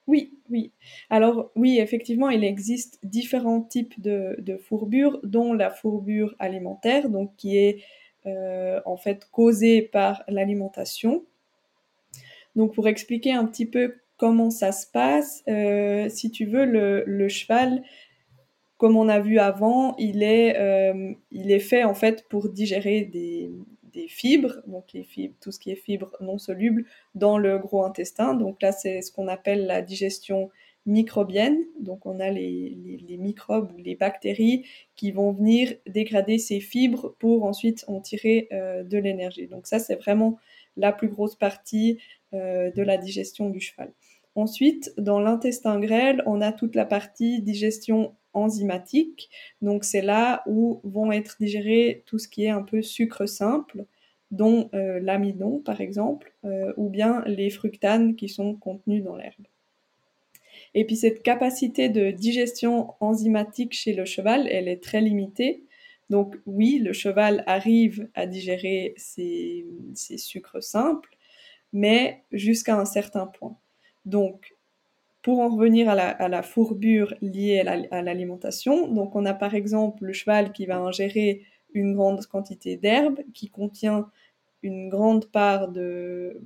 [0.06, 0.72] Oui, oui.
[1.08, 7.34] Alors oui, effectivement, il existe différents types de, de fourbure, dont la fourbure alimentaire, donc
[7.36, 7.82] qui est
[8.26, 11.24] euh, en fait causée par l'alimentation.
[12.56, 15.42] Donc pour expliquer un petit peu comment ça se passe.
[15.48, 17.82] Euh, si tu veux, le, cheval,
[18.76, 20.56] comme on a vu avant, il est,
[21.30, 23.50] il est fait en fait pour digérer des,
[24.08, 28.34] fibres, donc les fibres, tout ce qui est fibres non solubles dans le gros intestin.
[28.34, 30.50] Donc là, c'est ce qu'on appelle la digestion
[30.86, 31.58] microbienne.
[31.78, 32.76] Donc on a les,
[33.18, 34.64] microbes ou les bactéries
[34.96, 39.46] qui vont venir dégrader ces fibres pour ensuite en tirer euh, de l'énergie.
[39.46, 40.38] Donc ça, c'est vraiment
[40.76, 41.98] la plus grosse partie
[42.32, 43.92] de la digestion du cheval.
[44.36, 49.30] Ensuite, dans l'intestin grêle, on a toute la partie digestion enzymatique.
[49.62, 53.84] Donc c'est là où vont être digérés tout ce qui est un peu sucre simple,
[54.30, 59.46] dont euh, l'amidon par exemple, euh, ou bien les fructanes qui sont contenus dans l'herbe.
[60.74, 65.64] Et puis cette capacité de digestion enzymatique chez le cheval, elle est très limitée.
[66.10, 69.64] Donc oui, le cheval arrive à digérer ses,
[69.94, 71.16] sucres simples,
[71.72, 73.56] mais jusqu'à un certain point.
[74.06, 74.56] Donc,
[75.22, 80.12] pour en revenir à la, fourbure liée à l'alimentation, donc on a par exemple le
[80.12, 81.42] cheval qui va ingérer
[81.74, 84.10] une grande quantité d'herbe qui contient
[84.62, 86.40] une grande part de,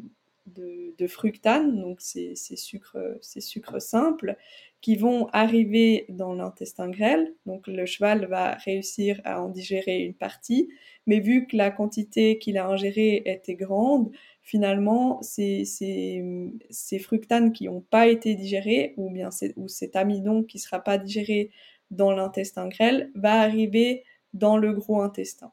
[0.46, 4.36] de, fructane, donc ces, sucres, ces sucres simples,
[4.80, 7.32] qui vont arriver dans l'intestin grêle.
[7.46, 10.68] Donc le cheval va réussir à en digérer une partie,
[11.06, 14.10] mais vu que la quantité qu'il a ingérée était grande,
[14.44, 20.58] finalement, ces, ces, fructanes qui n'ont pas été digérés, ou bien ou cet amidon qui
[20.58, 21.50] ne sera pas digéré
[21.90, 24.04] dans l'intestin grêle, va arriver
[24.34, 25.50] dans le gros intestin.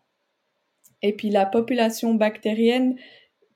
[1.02, 2.98] Et puis la population bactérienne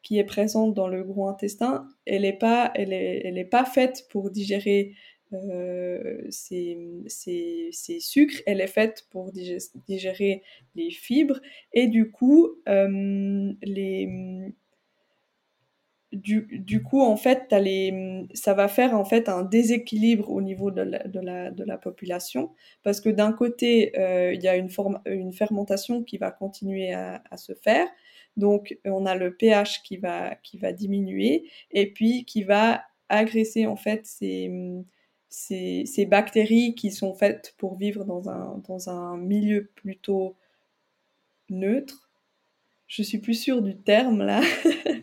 [0.02, 3.66] qui est présente dans le gros intestin, elle n'est pas, elle est, elle est pas
[3.66, 4.94] faite pour digérer
[5.34, 10.44] euh, ces, ces, ces, sucres, elle est faite pour digérer
[10.76, 11.42] les fibres
[11.74, 14.54] et du coup, euh, les,
[16.16, 17.54] du, coup, en fait,
[18.34, 22.52] ça va faire en fait un déséquilibre au niveau de la, population,
[22.84, 24.70] parce que d'un côté, euh, il y a une,
[25.34, 27.88] fermentation qui va continuer à, se faire,
[28.38, 30.38] donc on a le pH qui va,
[30.74, 34.86] diminuer, et puis qui va agresser en fait ces
[36.08, 40.36] bactéries qui sont faites pour vivre dans un, dans un milieu plutôt
[41.50, 42.10] neutre.
[42.88, 44.42] Je suis plus sûre du terme là.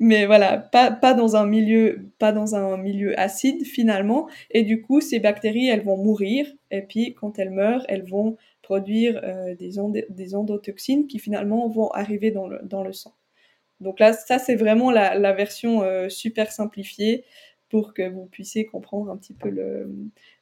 [0.00, 4.28] mais voilà, pas, pas, dans un milieu, pas dans un milieu acide finalement.
[4.50, 6.46] Et du coup, ces bactéries, elles vont mourir.
[6.70, 9.72] Et puis, quand elles meurent, elles vont produire euh, des,
[10.08, 13.14] des, endotoxines qui finalement vont arriver dans le, dans le sang.
[13.80, 17.24] Donc là, ça, c'est vraiment la, la version euh, super simplifiée
[17.68, 19.90] pour que vous puissiez comprendre un petit peu le,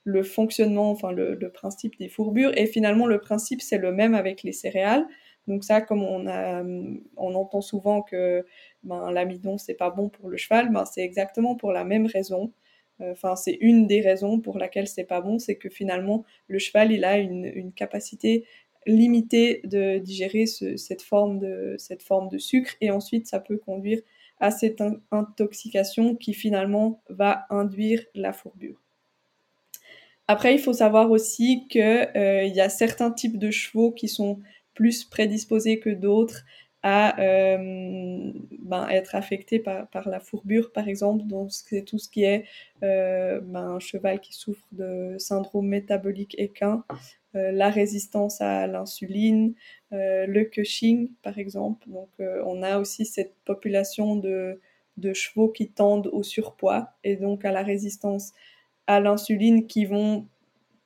[0.04, 2.52] le fonctionnement, enfin le, le, principe des fourbures.
[2.56, 5.06] Et finalement, le principe, c'est le même avec les céréales.
[5.48, 6.62] Donc ça, comme on, a,
[7.16, 8.46] on entend souvent que
[8.84, 12.52] ben, l'amidon, c'est pas bon pour le cheval, ben, c'est exactement pour la même raison.
[13.00, 16.92] Enfin, c'est une des raisons pour laquelle c'est pas bon, c'est que finalement le cheval
[16.92, 18.44] il a une, capacité
[18.86, 24.00] limitée de digérer cette forme de cette forme de sucre et ensuite ça peut conduire
[24.38, 28.82] à cette intoxication qui finalement va induire la fourbure.
[30.28, 34.40] Après, il faut savoir aussi qu'il euh, y a certains types de chevaux qui sont
[34.74, 36.44] plus prédisposés que d'autres
[36.82, 41.24] à euh, ben, être affectés par, la fourbure, par exemple.
[41.26, 42.44] Donc, c'est tout ce qui est
[42.82, 46.84] euh, ben, un cheval qui souffre de syndrome métabolique équin,
[47.34, 49.54] la résistance à l'insuline,
[49.90, 51.88] le Cushing, par exemple.
[51.88, 54.58] Donc, on a aussi cette population de
[55.14, 58.32] chevaux qui tendent au surpoids et donc à la résistance
[58.86, 60.26] à l'insuline qui vont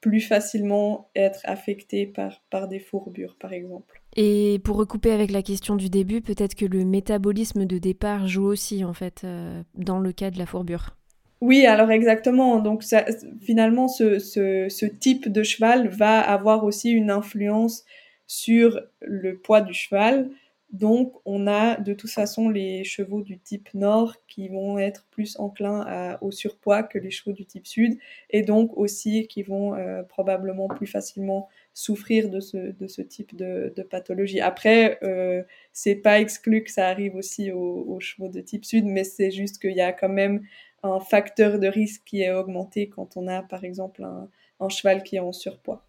[0.07, 4.01] plus facilement être affectés par, par des fourbures, par exemple.
[4.15, 8.45] Et pour recouper avec la question du début, peut-être que le métabolisme de départ joue
[8.45, 10.95] aussi, en fait, euh, dans le cas de la fourbure.
[11.41, 12.61] Oui, alors exactement.
[12.61, 13.05] Donc ça,
[13.43, 17.85] finalement, ce, ce, ce, type de cheval va avoir aussi une influence
[18.29, 20.31] sur le poids du cheval.
[20.73, 25.39] Donc, on a de toute façon les chevaux du type nord qui vont être plus
[25.39, 27.99] enclins au surpoids que les chevaux du type sud,
[28.31, 33.37] et donc aussi qui vont euh, probablement plus facilement souffrir de ce, de ce type
[33.37, 34.41] de, de pathologie.
[34.41, 39.05] Après, euh, c'est pas exclu que ça arrive aussi aux, chevaux de type sud, mais
[39.05, 40.43] c'est juste qu'il y a quand même
[40.83, 44.29] un facteur de risque qui est augmenté quand on a, par exemple, un,
[44.61, 45.85] un cheval qui est en surpoids.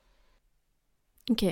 [1.29, 1.45] Ok.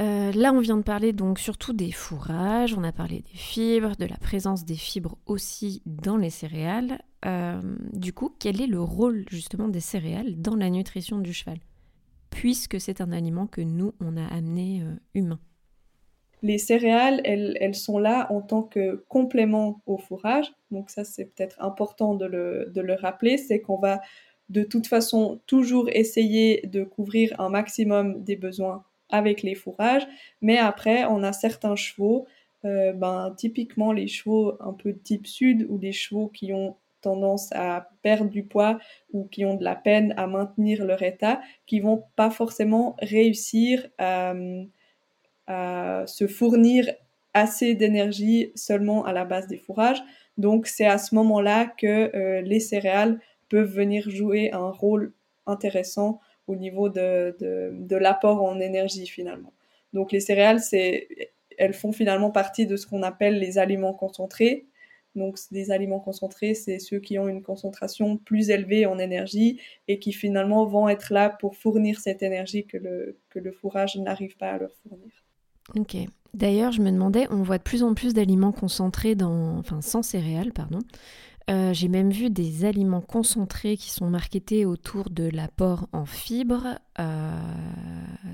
[0.00, 3.94] Euh, là, on vient de parler donc surtout des fourrages, on a parlé des fibres,
[3.98, 7.00] de la présence des fibres aussi dans les céréales.
[7.26, 7.60] Euh,
[7.92, 11.58] du coup, quel est le rôle justement des céréales dans la nutrition du cheval?
[12.30, 15.38] Puisque c'est un aliment que nous, on a amené euh, humain.
[16.42, 20.52] Les céréales, elles, elles, sont là en tant que complément au fourrage.
[20.72, 24.00] Donc ça, c'est peut-être important de le, de le rappeler, c'est qu'on va
[24.48, 30.06] de toute façon toujours essayer de couvrir un maximum des besoins avec les fourrages.
[30.40, 32.26] Mais après, on a certains chevaux,
[32.64, 37.50] euh, ben, typiquement les chevaux un peu type sud ou des chevaux qui ont tendance
[37.52, 38.78] à perdre du poids
[39.12, 43.86] ou qui ont de la peine à maintenir leur état, qui vont pas forcément réussir
[43.98, 44.34] à,
[46.06, 46.90] se fournir
[47.34, 50.02] assez d'énergie seulement à la base des fourrages.
[50.38, 53.20] Donc c'est à ce moment-là que euh, les céréales
[53.50, 55.12] peuvent venir jouer un rôle
[55.46, 56.20] intéressant
[56.52, 59.52] au niveau de, de, l'apport en énergie finalement.
[59.92, 60.60] Donc les céréales,
[61.58, 64.66] elles font finalement partie de ce qu'on appelle les aliments concentrés.
[65.14, 69.98] Donc des aliments concentrés, c'est ceux qui ont une concentration plus élevée en énergie et
[69.98, 74.36] qui finalement vont être là pour fournir cette énergie que le, que le fourrage n'arrive
[74.36, 75.12] pas à leur fournir.
[75.76, 75.96] Ok.
[76.34, 80.02] D'ailleurs, je me demandais, on voit de plus en plus d'aliments concentrés dans, enfin sans
[80.02, 80.78] céréales, pardon,
[81.50, 86.78] euh, j'ai même vu des aliments concentrés qui sont marketés autour de l'apport en fibres.
[86.98, 87.30] Euh,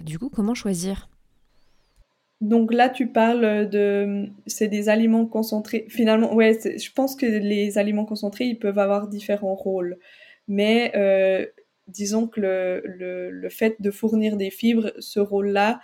[0.05, 1.09] du coup, comment choisir?
[2.41, 5.87] Donc là, tu parles de, c'est des aliments concentrés.
[5.89, 9.99] Finalement, ouais, je pense que les aliments concentrés, ils peuvent avoir différents rôles.
[10.47, 11.45] Mais euh,
[11.89, 15.81] disons que le, le, le, fait de fournir des fibres, ce rôle-là,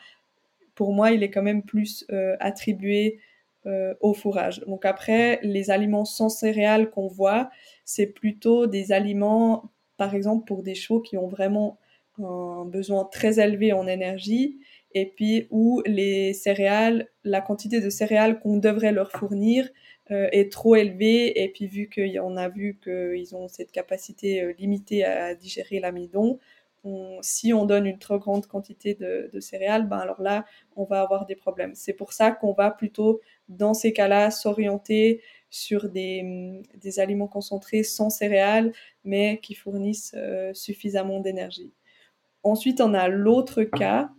[0.74, 2.06] pour moi, il est quand même plus
[2.40, 3.20] attribué
[3.66, 4.60] euh, au fourrage.
[4.66, 7.50] Donc après, les aliments sans céréales qu'on voit,
[7.84, 11.78] c'est plutôt des aliments, par exemple, pour des chevaux qui ont vraiment
[12.22, 14.58] un besoin très élevé en énergie,
[14.92, 19.68] et puis où les céréales, la quantité de céréales qu'on devrait leur fournir
[20.10, 24.52] euh, est trop élevée, et puis vu qu'on a vu qu'ils ont cette capacité euh,
[24.58, 26.38] limitée à digérer l'amidon,
[27.22, 30.44] si on donne une trop grande quantité de, céréales, ben alors là,
[30.76, 31.74] on va avoir des problèmes.
[31.74, 37.84] C'est pour ça qu'on va plutôt, dans ces cas-là, s'orienter sur des, des, aliments concentrés
[37.84, 38.72] sans céréales,
[39.04, 41.72] mais qui fournissent euh, suffisamment d'énergie.
[42.42, 44.10] Ensuite, on a l'autre cas,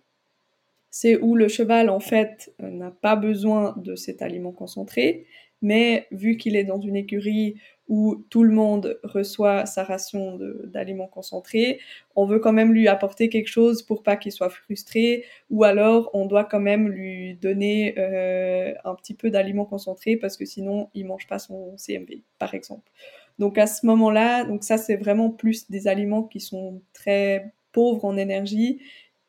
[0.89, 5.27] c'est où le cheval, en fait, n'a pas besoin de cet aliment concentré,
[5.61, 11.07] mais vu qu'il est dans une écurie où tout le monde reçoit sa ration d'aliments
[11.07, 11.79] concentrés,
[12.15, 16.09] on veut quand même lui apporter quelque chose pour pas qu'il soit frustré, ou alors
[16.13, 20.89] on doit quand même lui donner euh, un petit peu d'aliments concentrés parce que sinon
[20.93, 22.89] il mange pas son CMV, par exemple.
[23.37, 28.05] Donc à ce moment-là, donc ça c'est vraiment plus des aliments qui sont très pauvres
[28.05, 28.79] en énergie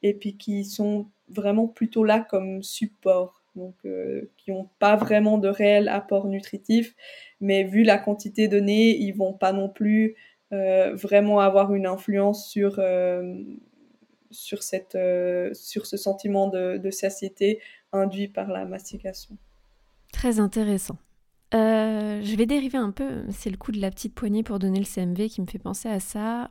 [0.03, 5.39] et puis qui sont vraiment plutôt là comme support donc euh, qui n'ont pas vraiment
[5.39, 6.95] de réel apport nutritif,
[7.41, 10.15] mais vu la quantité donnée, ils vont pas non plus
[10.53, 13.43] euh, vraiment avoir une influence sur euh,
[14.31, 14.99] sur cette
[15.55, 17.61] sur ce sentiment de, de, satiété
[17.93, 19.37] induit par la mastication.
[20.13, 20.99] Très intéressant.
[21.53, 24.85] Je vais dériver un peu, c'est le coup de la petite poignée pour donner le
[24.85, 26.51] CMV qui me fait penser à ça.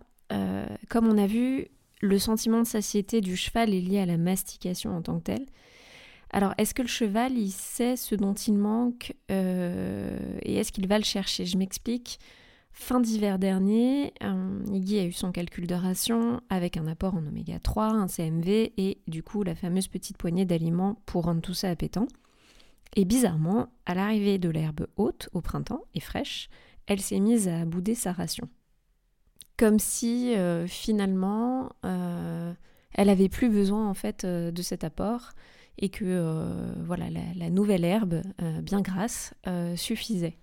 [0.89, 1.67] Comme on a vu,
[2.01, 5.45] le sentiment de satiété du cheval est lié à la mastication en tant que telle.
[6.31, 10.87] Alors, est-ce que le cheval, il sait ce dont il manque euh, et est-ce qu'il
[10.87, 11.45] va le chercher?
[11.45, 12.19] Je m'explique.
[12.77, 14.13] Fin d'hiver dernier,
[14.69, 18.73] Iggy a eu son calcul de ration avec un apport en oméga 3, un CMV
[18.75, 22.05] et du coup la fameuse petite poignée d'aliments pour rendre tout ça appétant.
[22.97, 26.49] Et bizarrement, à l'arrivée de l'herbe haute au printemps et fraîche,
[26.85, 28.49] elle s'est mise à bouder sa ration.
[29.55, 32.53] Comme si euh, finalement euh,
[32.91, 35.31] elle avait plus besoin en fait de cet apport
[35.77, 36.21] et que
[36.85, 37.05] voilà
[37.35, 38.21] la, nouvelle herbe
[38.61, 39.33] bien grasse
[39.75, 40.37] suffisait.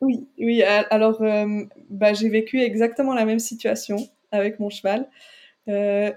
[0.00, 0.62] Oui, oui.
[0.62, 1.20] Alors,
[1.90, 3.96] bah, j'ai vécu exactement la même situation
[4.30, 5.08] avec mon cheval.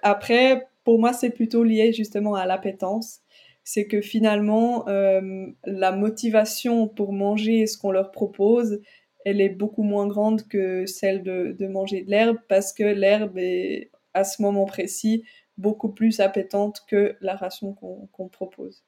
[0.03, 3.21] après, pour moi, c'est plutôt lié justement à l'appétence
[3.63, 8.81] c'est que finalement, euh, la motivation pour manger ce qu'on leur propose,
[9.25, 13.91] elle est beaucoup moins grande que celle de, manger de l'herbe parce que l'herbe est
[14.13, 15.23] à ce moment précis
[15.61, 18.83] beaucoup plus appétante que la ration qu'on propose.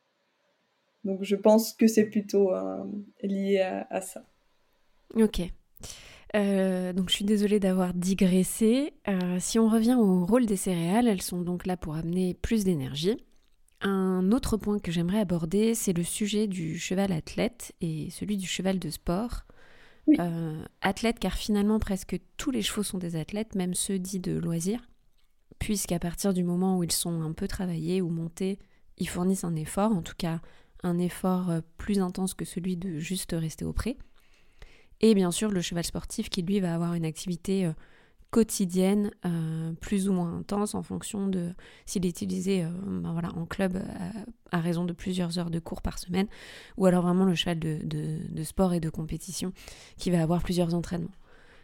[1.04, 2.84] Donc je pense que c'est plutôt euh,
[3.22, 3.60] lié
[3.90, 4.24] à, ça.
[5.16, 5.42] Ok.
[6.36, 8.94] Euh, donc je suis désolée d'avoir digressé.
[9.40, 13.18] si on revient au rôle des céréales, elles sont donc là pour amener plus d'énergie.
[13.82, 18.48] Un autre point que j'aimerais aborder, c'est le sujet du cheval athlète et celui du
[18.48, 19.44] cheval de sport.
[20.20, 24.38] Euh, athlète car finalement presque tous les chevaux sont des athlètes, même ceux dits de
[24.38, 24.82] loisirs,
[25.60, 28.60] puisqu'à partir du moment où ils sont un peu travaillés ou montés,
[28.98, 30.40] ils fournissent un effort, en tout cas
[30.84, 33.98] un effort euh, plus intense que celui de juste rester au pré.
[35.02, 37.74] Et bien sûr le cheval sportif qui lui va avoir une activité euh,
[38.30, 41.54] quotidienne, euh, plus ou moins intense en fonction de
[41.86, 43.80] s'il est utilisé ben en club
[44.52, 46.26] à, raison de plusieurs heures de cours par semaine,
[46.78, 49.54] ou alors vraiment le cheval de, sport et de compétition
[49.98, 51.12] qui va avoir plusieurs entraînements.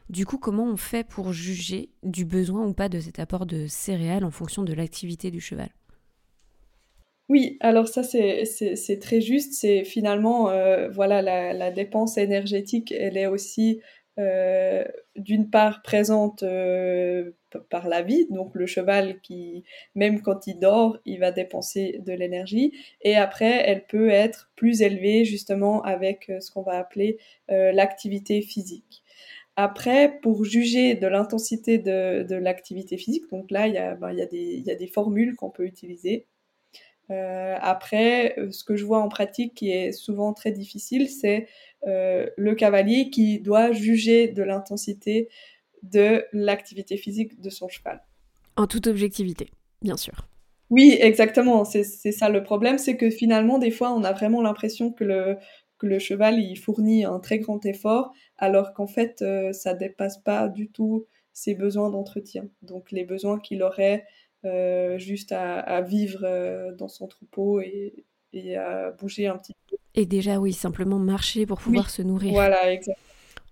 [0.09, 3.67] Du coup, comment on fait pour juger du besoin ou pas de cet apport de
[3.67, 5.69] céréales en fonction de l'activité du cheval?
[7.29, 9.53] Oui, alors ça c'est très juste.
[9.53, 10.45] C'est finalement
[10.89, 13.81] voilà la, dépense énergétique, elle est aussi
[14.19, 14.83] euh,
[15.15, 17.31] d'une part présente euh,
[17.69, 19.63] par la vie, donc le cheval qui,
[19.95, 24.81] même quand il dort, il va dépenser de l'énergie, et après, elle peut être plus
[24.81, 28.98] élevée justement avec euh, ce qu'on va appeler l'activité physique.
[29.61, 34.63] Après, pour juger de l'intensité de, l'activité physique, donc là, il y a, ben, il
[34.63, 36.27] y a des formules qu'on peut utiliser.
[37.09, 41.47] après, ce que je vois en pratique qui est souvent très difficile, c'est
[41.87, 45.27] euh, le cavalier qui doit juger de l'intensité
[45.83, 48.01] de l'activité physique de son cheval.
[48.55, 49.49] En toute objectivité,
[49.81, 50.25] bien sûr.
[50.69, 51.65] Oui, exactement.
[51.65, 55.37] C'est ça le problème, c'est que finalement, des fois, on a vraiment l'impression que le,
[55.79, 60.17] que le cheval, il fournit un très grand effort, alors qu'en fait, euh, ça dépasse
[60.17, 62.47] pas du tout ses besoins d'entretien.
[62.61, 64.05] Donc, les besoins qu'il aurait
[64.45, 69.77] euh, juste à, vivre dans son troupeau et, et à bouger un petit peu.
[69.95, 72.33] Et déjà, oui, simplement marcher pour pouvoir se nourrir.
[72.33, 73.05] Voilà, exactement.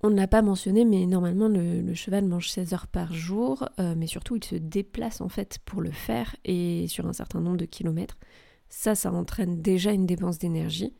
[0.03, 3.95] On ne l'a pas mentionné, mais normalement, le, cheval mange 16 heures par jour, euh,
[3.97, 7.57] mais surtout, il se déplace en fait pour le faire et sur un certain nombre
[7.57, 8.17] de kilomètres.
[8.69, 10.93] Ça, ça entraîne déjà une dépense d'énergie,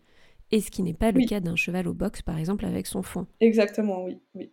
[0.51, 3.01] et ce qui n'est pas le cas d'un cheval au box, par exemple, avec son
[3.01, 3.27] foin.
[3.39, 4.19] Exactement, oui.
[4.35, 4.51] oui.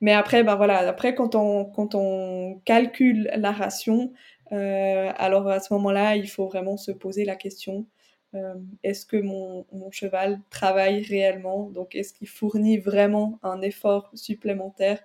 [0.00, 4.12] Mais après, ben voilà, après, quand on, quand on calcule la ration,
[4.52, 7.86] euh, alors à ce moment-là, il faut vraiment se poser la question
[8.34, 11.70] euh, est-ce que mon, cheval travaille réellement?
[11.70, 15.02] Donc, est-ce qu'il fournit vraiment un effort supplémentaire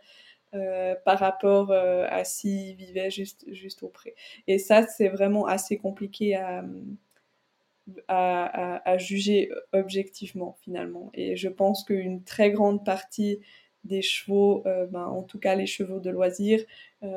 [0.54, 4.14] euh, par rapport euh, à s'il vivait juste, juste au pré
[4.48, 6.64] Et ça, c'est vraiment assez compliqué à,
[8.08, 11.10] à, juger objectivement, finalement.
[11.14, 13.40] Et je pense qu'une très grande partie
[13.84, 16.62] des chevaux, ben, en tout cas les chevaux de loisir,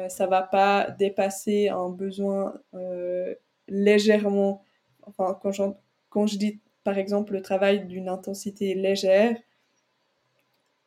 [0.08, 2.54] ça va pas dépasser un besoin
[3.68, 4.64] légèrement,
[5.02, 5.76] enfin quand,
[6.10, 9.36] quand je dis par exemple le travail d'une intensité légère,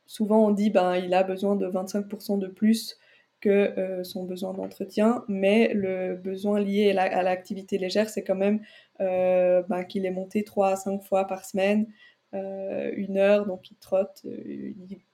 [0.06, 2.98] souvent on dit ben il a besoin de 25% de plus
[3.42, 8.62] que euh, son besoin d'entretien, mais le besoin lié à l'activité légère, c'est quand même
[9.00, 11.88] euh, ben, qu'il est monté 3 à 5 fois par semaine,
[12.34, 14.24] euh, une heure, donc il trotte,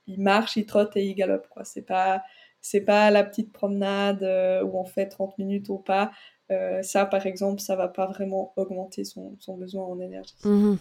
[0.07, 1.47] il, marche, il trotte et il galope.
[1.49, 1.63] Quoi.
[1.63, 2.23] C'est pas
[2.87, 4.23] pas la petite promenade
[4.63, 6.11] où on fait 30 minutes au pas.
[6.81, 10.33] Ça, par exemple, ça va pas vraiment augmenter son, besoin en énergie.
[10.43, 10.79] Mhm.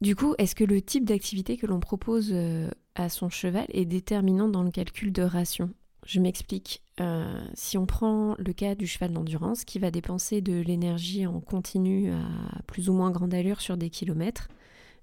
[0.00, 2.32] Du coup, est-ce que le type d'activité que l'on propose
[2.94, 5.70] à son cheval est déterminant dans le calcul de ration?
[6.08, 6.80] Je m'explique.
[7.00, 11.38] Euh, si on prend le cas du cheval d'endurance qui va dépenser de l'énergie en
[11.38, 14.48] continu à plus ou moins grande allure sur des kilomètres,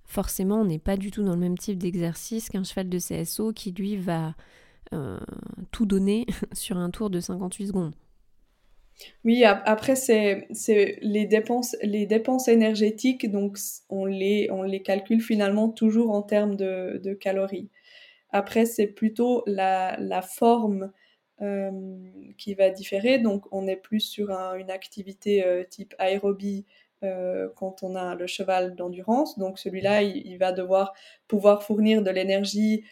[0.03, 3.53] forcément, on n'est pas du tout dans le même type d'exercice qu'un cheval de CSO
[3.53, 4.33] qui, lui, va
[4.93, 5.19] euh,
[5.69, 7.93] tout donner sur un tour de 58 secondes.
[9.23, 10.47] Oui, après, c'est
[11.03, 14.49] les dépenses, énergétiques, donc on les,
[14.83, 17.69] calcule finalement toujours en termes de calories.
[18.35, 20.91] Après, c'est plutôt la, la forme
[21.41, 21.71] euh,
[22.37, 23.17] qui va différer.
[23.17, 26.65] Donc, on est plus sur une activité euh, type aérobie
[27.05, 29.39] euh, quand on a le cheval d'endurance.
[29.39, 30.93] Donc, celui-là, il, il, va devoir
[31.29, 32.83] pouvoir fournir de l'énergie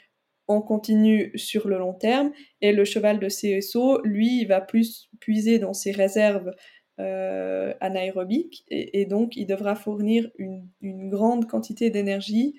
[0.47, 2.31] en continu sur le long terme.
[2.61, 6.53] Et le cheval de CSO, lui, il va plus puiser dans ses réserves
[7.81, 10.69] anaérobiques et, donc il devra fournir une,
[11.09, 12.55] grande quantité d'énergie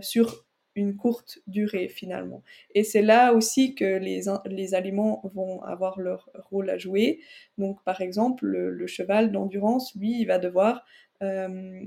[0.00, 2.42] sur une courte durée finalement.
[2.74, 7.20] Et c'est là aussi que les, aliments vont avoir leur rôle à jouer.
[7.58, 10.84] Donc par exemple, le, cheval d'endurance, lui, il va devoir
[11.22, 11.84] euh,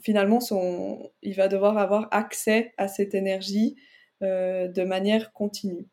[0.00, 3.76] finalement, son, il va devoir avoir accès à cette énergie
[4.22, 5.86] euh, de manière continue.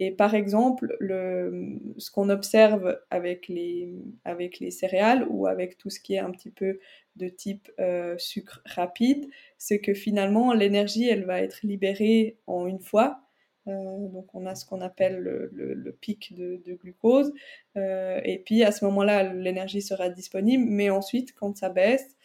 [0.00, 3.92] Et par exemple, le, ce qu'on observe avec les,
[4.24, 6.78] avec les céréales ou avec tout ce qui est un petit peu
[7.16, 9.28] de type euh, sucre rapide,
[9.58, 13.22] c'est que finalement, l'énergie, elle va être libérée en une fois.
[13.66, 17.32] Euh, donc on a ce qu'on appelle le, le, pic de, de glucose.
[17.76, 20.64] et puis à ce moment-là, l'énergie sera disponible.
[20.66, 22.16] Mais ensuite, quand ça baisse,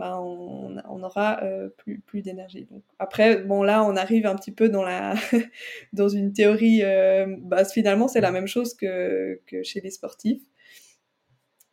[0.00, 2.66] bah, on, on, aura euh, plus, plus d'énergie.
[2.98, 5.12] Après, bon, là, on arrive un petit peu dans, la
[5.92, 6.80] dans une théorie.
[6.82, 10.40] Euh, bah, finalement, c'est la même chose que, que chez les sportifs.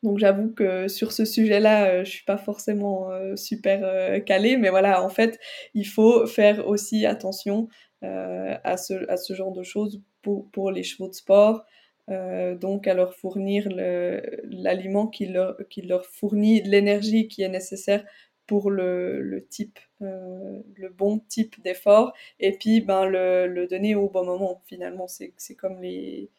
[0.03, 5.01] Donc, j'avoue que sur ce sujet-là, euh, je suis pas forcément super calée, mais voilà,
[5.01, 5.39] en fait,
[5.73, 7.69] il faut faire aussi attention
[8.01, 11.63] à, ce, à ce genre de choses pour, pour les chevaux de sport.
[12.09, 18.05] Euh, donc à leur fournir l'aliment qui leur, qui leur fournit l'énergie qui est nécessaire
[18.45, 23.93] pour le, le type, euh, le bon type d'effort, et puis ben, le, le, donner
[23.95, 24.61] au bon moment.
[24.65, 26.29] Finalement, c'est comme les,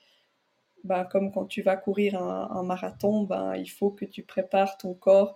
[0.84, 4.94] ben, comme quand tu vas courir un, marathon, ben, il faut que tu prépares ton
[4.94, 5.34] corps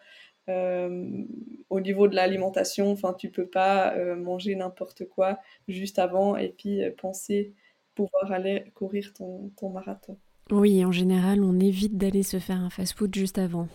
[0.49, 1.25] euh,
[1.69, 2.91] au niveau de l'alimentation.
[2.91, 7.53] Enfin, tu peux pas manger n'importe quoi juste avant et puis penser
[7.95, 10.19] pouvoir aller courir ton, ton marathon.
[10.51, 13.69] Oui, en général, on évite d'aller se faire un fast-food juste avant.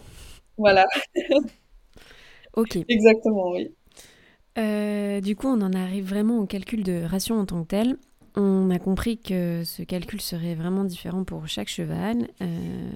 [0.57, 0.85] Voilà.
[2.55, 2.77] ok.
[2.87, 3.73] Exactement, oui.
[4.57, 7.97] Euh, du coup, on en arrive vraiment au calcul de ration en tant que tel.
[8.35, 12.27] On a compris que ce calcul serait vraiment différent pour chaque cheval.
[12.41, 12.89] Euh,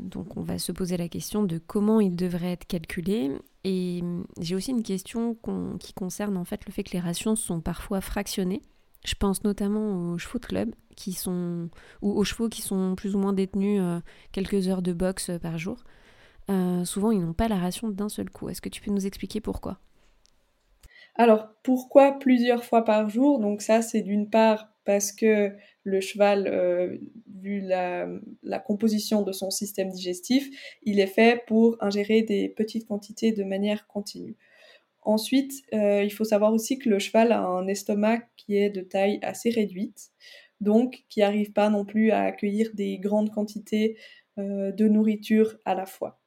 [0.00, 3.32] donc, on va se poser la question de comment il devrait être calculé.
[3.64, 4.02] Et
[4.40, 5.36] j'ai aussi une question
[5.80, 8.62] qui concerne en fait le fait que les rations sont parfois fractionnées.
[9.06, 11.70] Je pense notamment aux chevaux de club qui sont
[12.02, 14.00] ou aux chevaux qui sont plus ou moins détenus euh,
[14.32, 15.84] quelques heures de boxe euh, par jour.
[16.50, 18.48] Euh, souvent, ils n'ont pas la ration d'un seul coup.
[18.48, 19.78] Est-ce que tu peux nous expliquer pourquoi?
[21.14, 23.38] Alors, pourquoi plusieurs fois par jour?
[23.38, 25.52] Donc ça, c'est d'une part parce que
[25.82, 27.00] le cheval,
[27.32, 28.06] vu la,
[28.42, 30.48] la, composition de son système digestif,
[30.82, 34.36] il est fait pour ingérer des petites quantités de manière continue.
[35.06, 38.80] Ensuite, euh, il faut savoir aussi que le cheval a un estomac qui est de
[38.80, 40.10] taille assez réduite,
[40.60, 43.96] donc qui n'arrive pas non plus à accueillir des grandes quantités
[44.38, 46.20] euh, de nourriture à la fois.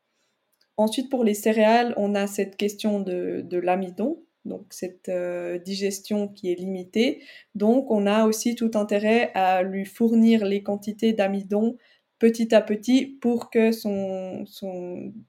[0.77, 6.49] Ensuite, pour les céréales, on a cette question de, l'amidon, donc cette euh, digestion qui
[6.49, 7.21] est limitée.
[7.55, 11.75] Donc, on a aussi tout intérêt à lui fournir les quantités d'amidon
[12.17, 13.71] petit à petit pour que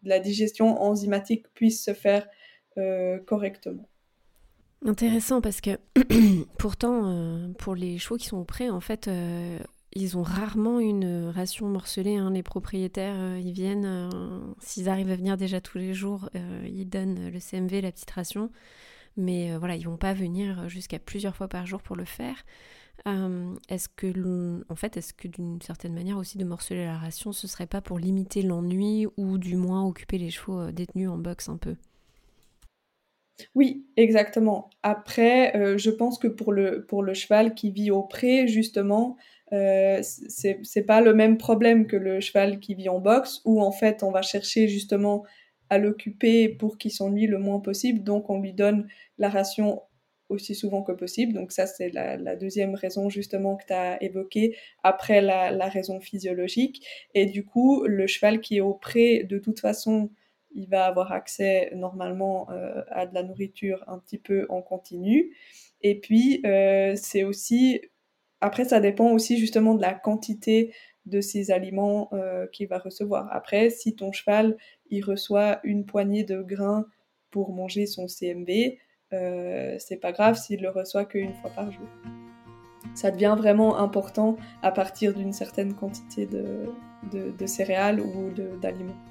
[0.04, 2.28] la digestion enzymatique puisse se faire
[3.26, 3.88] correctement.
[4.84, 5.78] Intéressant parce que
[6.58, 9.58] pourtant, euh, pour les chevaux qui sont prêts, en fait, euh,
[9.92, 12.16] ils ont rarement une ration morcelée.
[12.16, 12.30] Hein.
[12.30, 14.10] Les propriétaires, ils viennent,
[14.60, 16.30] s'ils arrivent à venir déjà tous les jours,
[16.64, 18.50] ils donnent le CMV, la petite ration.
[19.16, 22.46] Mais voilà, ils vont pas venir jusqu'à plusieurs fois par jour pour le faire.
[23.68, 27.48] est-ce que, en fait, est-ce que d'une certaine manière aussi de morceler la ration, ce
[27.48, 31.56] serait pas pour limiter l'ennui ou du moins occuper les chevaux détenus en box un
[31.56, 31.74] peu?
[33.54, 34.70] Oui, exactement.
[34.82, 39.16] Après, euh, je pense que pour le, pour le cheval qui vit au pré, justement,
[39.52, 43.72] euh, c'est pas le même problème que le cheval qui vit en boxe, où en
[43.72, 45.24] fait on va chercher justement
[45.70, 48.88] à l'occuper pour qu'il s'ennuie le moins possible, donc on lui donne
[49.18, 49.82] la ration
[50.28, 51.32] aussi souvent que possible.
[51.32, 56.00] Donc ça, c'est la, deuxième raison justement que tu as évoquée, après la, la raison
[56.00, 56.86] physiologique.
[57.14, 60.10] Et du coup, le cheval qui est au pré, de toute façon,
[60.52, 65.36] il va avoir accès normalement euh, à de la nourriture un petit peu en continu.
[65.82, 67.80] Et puis, euh, c'est aussi,
[68.40, 70.74] après, ça dépend aussi justement de la quantité
[71.06, 73.28] de ces aliments euh, qu'il va recevoir.
[73.32, 74.56] Après, si ton cheval,
[74.90, 76.86] il reçoit une poignée de grains
[77.30, 78.78] pour manger son CMV,
[79.12, 81.86] c'est pas grave s'il le reçoit qu'une fois par jour.
[82.94, 88.30] Ça devient vraiment important à partir d'une certaine quantité de céréales ou
[88.60, 89.09] d'aliments.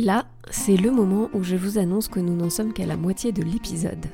[0.00, 3.32] Là, c'est le moment où je vous annonce que nous n'en sommes qu'à la moitié
[3.32, 4.06] de l'épisode.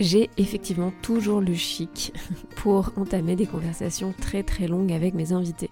[0.00, 2.14] J'ai effectivement toujours le chic
[2.56, 5.68] pour entamer des conversations très très longues avec mes invités.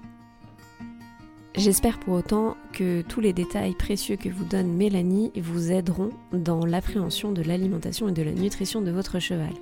[1.57, 6.67] J'espère pour autant que tous les détails précieux que vous donne Mélanie vous aideront dans
[6.67, 9.55] l'appréhension de l'alimentation et de la nutrition de votre cheval.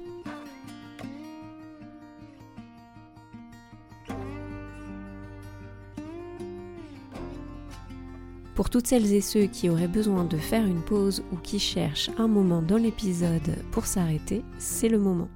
[8.63, 12.11] Pour toutes celles et ceux qui auraient besoin de faire une pause ou qui cherchent
[12.17, 15.29] un moment dans l'épisode pour s'arrêter, c'est le moment.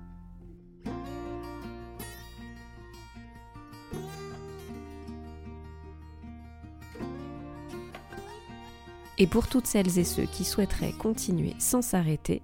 [9.18, 12.42] Et pour toutes celles et ceux qui souhaiteraient continuer sans s'arrêter,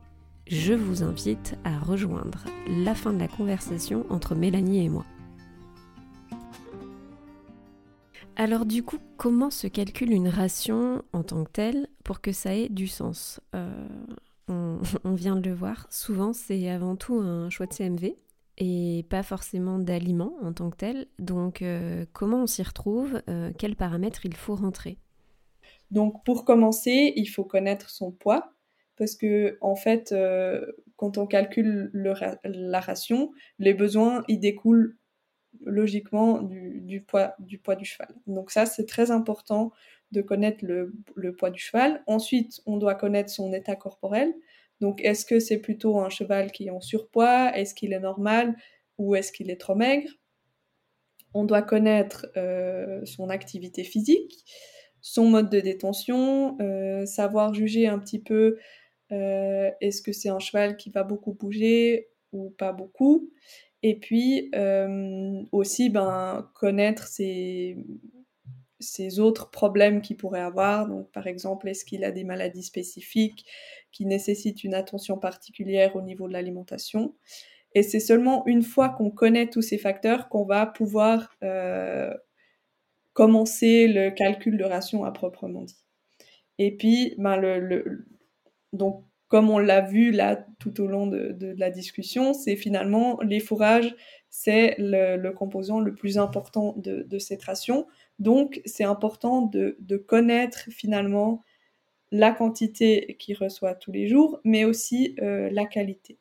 [0.48, 5.06] je vous invite à rejoindre la fin de la conversation entre Mélanie et moi.
[8.36, 12.54] Alors du coup, comment se calcule une ration en tant que telle pour que ça
[12.54, 13.40] ait du sens?
[13.54, 13.86] Euh,
[14.48, 18.16] on, vient de le voir, souvent c'est avant tout un choix de CMV
[18.58, 21.06] et pas forcément d'aliments en tant que tel.
[21.18, 23.22] Donc euh, comment on s'y retrouve?
[23.28, 24.96] Euh, Quels paramètres il faut rentrer?
[25.90, 28.52] Donc pour commencer, il faut connaître son poids
[28.96, 30.14] parce que en fait,
[30.96, 34.96] quand on calcule la ration, les besoins ils découlent
[35.64, 38.08] logiquement du, poids, du poids du cheval.
[38.26, 39.72] Donc ça, c'est très important
[40.10, 40.92] de connaître le,
[41.36, 42.02] poids du cheval.
[42.06, 44.34] Ensuite, on doit connaître son état corporel.
[44.80, 47.56] Donc est-ce que c'est plutôt un cheval qui est en surpoids?
[47.56, 48.56] Est-ce qu'il est normal?
[48.98, 50.10] Ou est-ce qu'il est trop maigre?
[51.34, 54.44] On doit connaître euh, son activité physique,
[55.00, 58.58] son mode de détention, euh, savoir juger un petit peu
[59.12, 63.30] euh, est-ce que c'est un cheval qui va beaucoup bouger ou pas beaucoup
[63.82, 67.76] et puis euh, aussi ben, connaître ses,
[69.18, 70.88] autres problèmes qu'il pourrait avoir.
[70.88, 73.44] Donc par exemple, est-ce qu'il a des maladies spécifiques
[73.90, 77.14] qui nécessitent une attention particulière au niveau de l'alimentation?
[77.74, 82.12] Et c'est seulement une fois qu'on connaît tous ces facteurs qu'on va pouvoir euh,
[83.14, 85.84] commencer le calcul de ration à proprement dit.
[86.58, 88.06] Et puis, ben, le, le,
[88.72, 93.40] donc comme on l'a vu là tout au long de, la discussion, c'est finalement les
[93.40, 93.96] fourrages,
[94.28, 97.86] c'est le, composant le plus important de, cette ration.
[98.18, 101.42] Donc, c'est important de, connaître finalement
[102.10, 106.18] la quantité qu'il reçoit tous les jours, mais aussi euh, la qualité.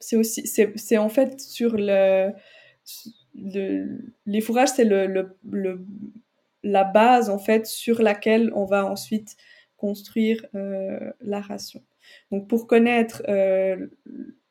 [0.00, 2.32] C'est aussi, c'est en fait sur le,
[3.34, 4.88] les fourrages, c'est
[6.62, 9.36] la base en fait sur laquelle on va ensuite
[9.76, 11.82] construire euh, la ration.
[12.30, 13.86] Donc pour connaître euh,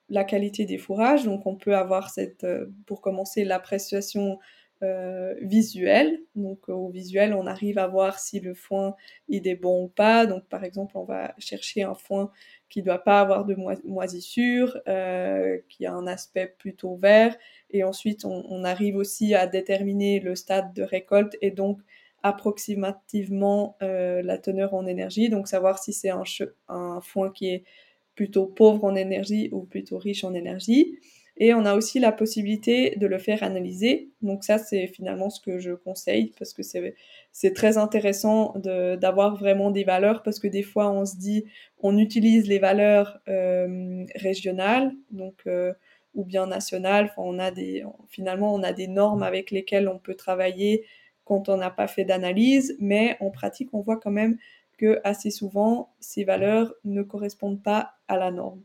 [0.09, 4.39] la qualité des fourrages, donc on peut avoir cette, euh, pour commencer l'appréciation
[4.83, 6.19] euh, visuelle.
[6.35, 8.95] Donc au visuel, on arrive à voir si le foin
[9.27, 10.25] il est bon ou pas.
[10.25, 12.31] Donc par exemple, on va chercher un foin
[12.69, 13.55] qui ne doit pas avoir de
[13.85, 14.77] moisissure,
[15.69, 17.35] qui a un aspect plutôt vert.
[17.71, 21.79] Et ensuite, on, on, arrive aussi à déterminer le stade de récolte et donc
[22.28, 27.63] approximativement euh, la teneur en énergie, donc savoir si c'est un, foin qui est
[28.15, 30.97] plutôt pauvre en énergie ou plutôt riche en énergie.
[31.39, 34.09] Et on a aussi la possibilité de le faire analyser.
[34.23, 39.69] Donc ça, c'est finalement ce que je conseille parce que c'est très intéressant d'avoir vraiment
[39.69, 41.45] des valeurs parce que des fois, on se dit,
[41.80, 45.73] on utilise les valeurs euh, régionales, donc euh,
[46.15, 47.13] ou bien nationales.
[48.09, 50.86] Finalement, on a des normes avec lesquelles on peut travailler
[51.28, 54.38] quand on n'a pas fait d'analyse, mais en pratique, on voit quand même
[54.78, 58.63] que assez souvent, ces valeurs ne correspondent pas à la norme.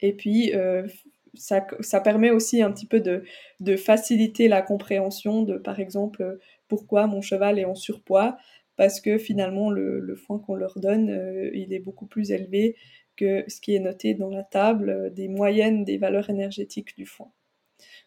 [0.00, 0.86] Et puis, euh,
[1.34, 1.60] ça,
[2.00, 6.38] permet aussi un petit peu de, faciliter la compréhension de, par exemple,
[6.68, 8.38] pourquoi mon cheval est en surpoids,
[8.76, 12.76] parce que finalement, le, foin qu'on leur donne, euh, il est beaucoup plus élevé
[13.16, 17.30] que ce qui est noté dans la table des moyennes des valeurs énergétiques du foin.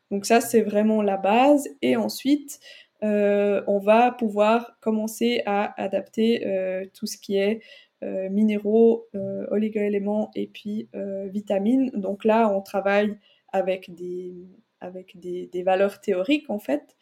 [0.10, 1.68] Donc ça, c'est vraiment la base.
[1.82, 2.60] Et ensuite,
[3.04, 7.62] on va pouvoir commencer à adapter euh, tout ce qui est
[8.04, 9.08] euh, minéraux,
[9.49, 10.89] oligoéléments et puis
[11.26, 11.91] vitamines.
[11.93, 13.18] Donc là, on travaille
[13.51, 14.34] avec des,
[14.82, 16.97] avec des, valeurs théoriques en fait,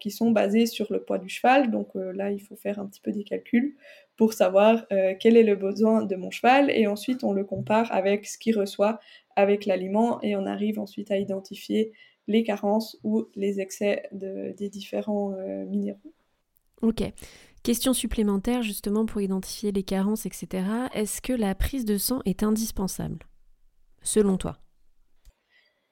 [0.00, 1.70] qui sont basées sur le poids du cheval.
[1.70, 3.76] Donc là, il faut faire un petit peu des calculs
[4.16, 4.86] pour savoir
[5.18, 8.58] quel est le besoin de mon cheval et ensuite on le compare avec ce qu'il
[8.58, 9.00] reçoit
[9.36, 11.92] avec l'aliment et on arrive ensuite à identifier
[12.30, 16.14] les carences ou les excès de, des différents euh, minéraux.
[16.80, 17.02] Ok.
[17.62, 20.64] Question supplémentaire justement pour identifier les carences, etc.
[20.94, 23.18] Est-ce que la prise de sang est indispensable,
[24.02, 24.56] selon toi?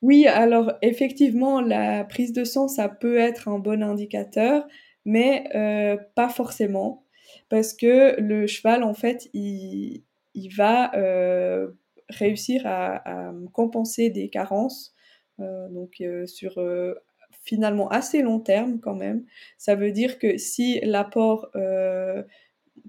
[0.01, 4.67] Oui, alors effectivement, la prise de sang, ça peut être un bon indicateur,
[5.05, 7.05] mais euh, pas forcément,
[7.49, 10.05] parce que le cheval, en fait, il,
[10.57, 11.69] va euh,
[12.09, 14.95] réussir à, compenser des carences,
[15.39, 16.59] donc sur
[17.49, 19.25] finalement assez long terme quand même.
[19.57, 22.23] Ça veut dire que si l'apport, euh,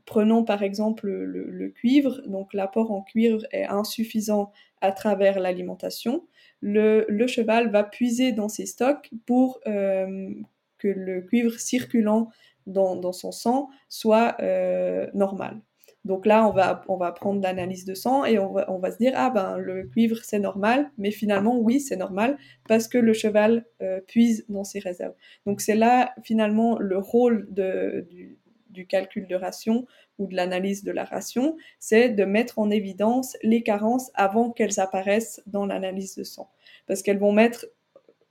[0.06, 6.28] prenons par exemple le, cuivre, donc l'apport en cuivre est insuffisant à travers l'alimentation,
[6.62, 10.30] le, cheval va puiser dans ses stocks pour euh,
[10.78, 12.30] que le cuivre circulant
[12.68, 15.62] dans, son sang soit euh, normal.
[16.06, 16.48] Donc là,
[16.88, 19.58] on va, prendre l'analyse de sang et on va, on va se dire, ah ben,
[19.58, 20.92] le cuivre, c'est normal.
[20.98, 22.38] Mais finalement, oui, c'est normal
[22.68, 25.14] parce que le cheval euh, puise dans ses réserves.
[25.46, 28.38] Donc c'est là, finalement, le rôle de, du,
[28.70, 29.86] du calcul de ration
[30.18, 34.80] ou de l'analyse de la ration, c'est de mettre en évidence les carences avant qu'elles
[34.80, 36.50] apparaissent dans l'analyse de sang.
[36.88, 37.66] Parce qu'elles vont mettre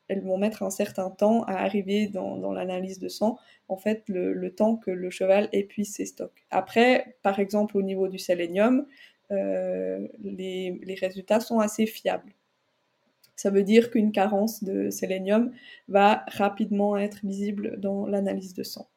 [0.08, 3.38] elles vont mettre un certain temps à arriver dans, l'analyse de sang,
[3.68, 6.44] en fait, le, temps que le cheval épuise ses stocks.
[6.50, 8.86] Après, par exemple, au niveau du sélénium,
[9.30, 12.32] euh, les, les, résultats sont assez fiables.
[13.36, 15.52] Ça veut dire qu'une carence de sélénium
[15.86, 18.88] va rapidement être visible dans l'analyse de sang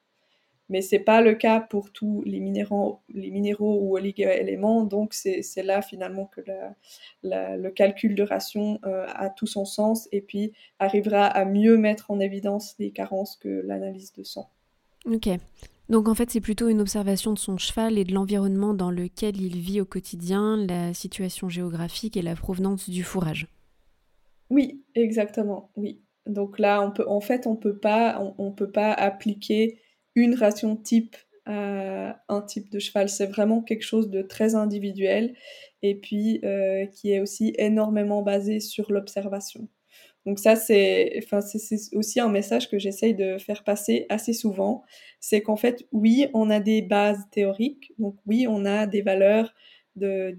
[0.72, 4.86] mais c'est pas le cas pour tous les minéraux, les minéraux ou oligo-éléments.
[4.86, 6.39] Donc c'est là finalement que
[7.24, 12.09] le calcul de ration euh, a tout son sens et puis arrivera à mieux mettre
[12.09, 14.49] en évidence les carences que l'analyse de sang.
[15.05, 15.28] Ok.
[15.89, 19.41] Donc en fait c'est plutôt une observation de son cheval et de l'environnement dans lequel
[19.41, 23.47] il vit au quotidien, la situation géographique et la provenance du fourrage.
[24.49, 25.69] Oui, exactement.
[25.76, 25.99] Oui.
[26.28, 29.80] Donc là, on peut, en fait, on peut pas, on peut pas appliquer
[30.16, 33.09] une ration type à un type de cheval.
[33.09, 35.36] C'est vraiment quelque chose de très individuel
[35.82, 39.68] et puis euh, qui est aussi énormément basé sur l'observation.
[40.26, 41.39] Donc ça, c'est enfin,
[41.93, 44.84] aussi un message que j'essaye de faire passer assez souvent.
[45.20, 49.51] C'est qu'en fait, oui, on a des bases théoriques, donc oui, on a des valeurs
[49.95, 50.38] de,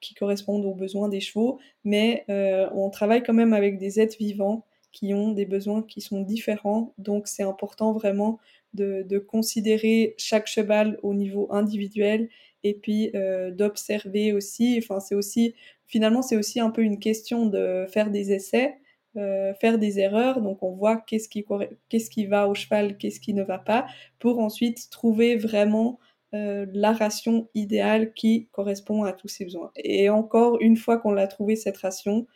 [0.00, 4.16] qui correspondent aux besoins des chevaux, mais euh, on travaille quand même avec des êtres
[4.18, 6.94] vivants qui ont des besoins qui sont différents.
[6.98, 8.38] Donc c'est important vraiment
[8.74, 12.28] de, considérer chaque cheval au niveau individuel
[12.62, 14.78] et puis euh, d'observer aussi.
[14.82, 15.54] Enfin, c'est aussi,
[15.86, 18.76] finalement, c'est aussi un peu une question de faire des essais,
[19.16, 20.40] euh, faire des erreurs.
[20.40, 21.44] Donc, on voit qu'est-ce qui,
[21.88, 23.86] qu'est-ce qui va au cheval, qu'est-ce qui ne va pas,
[24.18, 25.98] pour ensuite trouver vraiment
[26.34, 29.70] euh, la ration idéale qui correspond à tous ses besoins.
[29.76, 32.26] Et encore, une fois qu'on l'a trouvé, cette ration,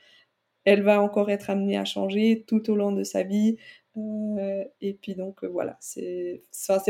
[0.65, 3.57] elle va encore être amenée à changer tout au long de sa vie.
[3.97, 6.43] Euh, et puis donc euh, voilà, c'est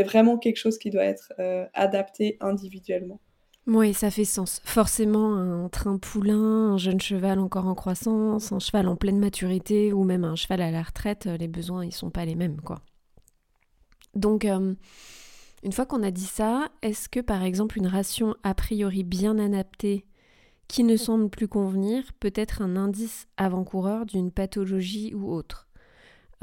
[0.03, 3.21] vraiment quelque chose qui doit être euh, adapté individuellement.
[3.67, 4.63] Oui, ça fait sens.
[4.65, 9.93] Forcément, un train poulain, un jeune cheval encore en croissance, un cheval en pleine maturité
[9.93, 12.81] ou même un cheval à la retraite, les besoins, ils sont pas les mêmes, quoi.
[14.15, 14.47] Donc,
[15.63, 19.39] une fois qu'on a dit ça, est-ce que par exemple une ration a priori bien
[19.39, 20.07] adaptée
[20.67, 25.68] qui ne semble plus convenir peut être un indice avant-coureur d'une pathologie ou autre?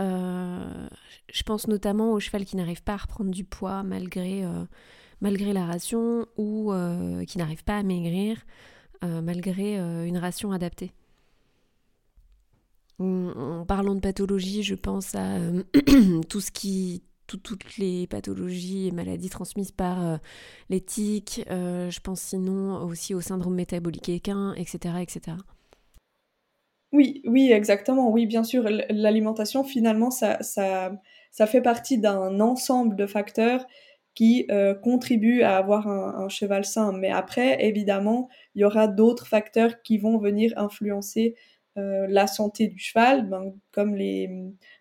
[0.02, 0.88] Euh,
[1.32, 4.66] je pense notamment au cheval qui n'arrive pas à reprendre du poids malgré, euh,
[5.22, 8.46] malgré la ration ou euh, qui n'arrive pas à maigrir
[9.02, 9.78] malgré
[10.08, 10.92] une ration adaptée.
[12.98, 15.38] En, parlant de pathologie, je pense à
[16.28, 20.20] tout ce qui, toutes les pathologies et maladies transmises par
[20.72, 21.44] les tiques.
[21.48, 25.38] je pense sinon aussi au syndrome métabolique équin, etc., etc.
[26.96, 28.10] Oui, oui, exactement.
[28.10, 30.94] Oui, bien sûr, l'alimentation, finalement, ça, ça,
[31.32, 33.68] ça fait partie d'un ensemble de facteurs
[34.14, 36.94] qui euh, contribuent à avoir un, cheval sain.
[36.94, 41.36] Mais après, évidemment, il y aura d'autres facteurs qui vont venir influencer
[41.78, 44.30] euh, la santé du cheval, ben, comme les,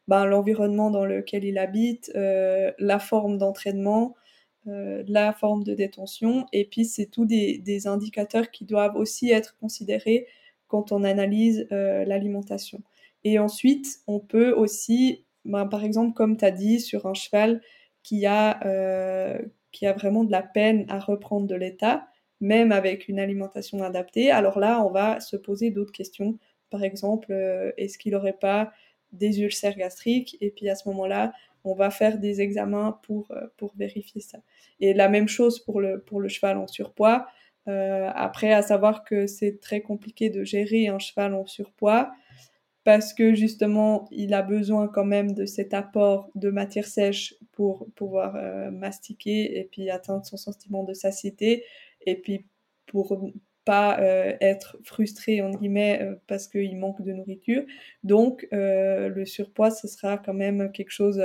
[0.07, 4.15] ben, l'environnement dans lequel il habite, euh, la forme d'entraînement,
[4.67, 6.47] la forme de détention.
[6.53, 10.27] Et puis, c'est tous des, des indicateurs qui doivent aussi être considérés
[10.69, 12.83] quand on analyse euh, l'alimentation.
[13.25, 17.61] Et ensuite, on peut aussi, ben, par exemple, comme tu as dit, sur un cheval
[18.03, 19.39] qui a, euh,
[19.73, 22.07] qui a vraiment de la peine à reprendre de l'état,
[22.41, 26.39] même avec une alimentation adaptée, alors là, on va se poser d'autres questions.
[26.71, 28.73] Par exemple, euh, est-ce qu'il n'aurait pas
[29.13, 30.37] des ulcères gastriques?
[30.41, 34.39] Et puis à ce moment-là, on va faire des examens pour, pour vérifier ça.
[34.81, 37.27] Et la même chose pour le, pour le cheval en surpoids.
[37.69, 42.11] Euh, après, à savoir que c'est très compliqué de gérer un cheval en surpoids.
[42.85, 47.89] parce que justement, il a besoin quand même de cet apport de matière sèche pour
[47.95, 51.65] pouvoir euh, mastiquer et puis atteindre son sentiment de satiété
[52.03, 52.47] et puis
[52.87, 53.31] pour
[53.65, 57.65] pas euh, être frustré en guillemets parce qu'il manque de nourriture.
[58.03, 61.23] Donc le surpoids, ce sera quand même quelque chose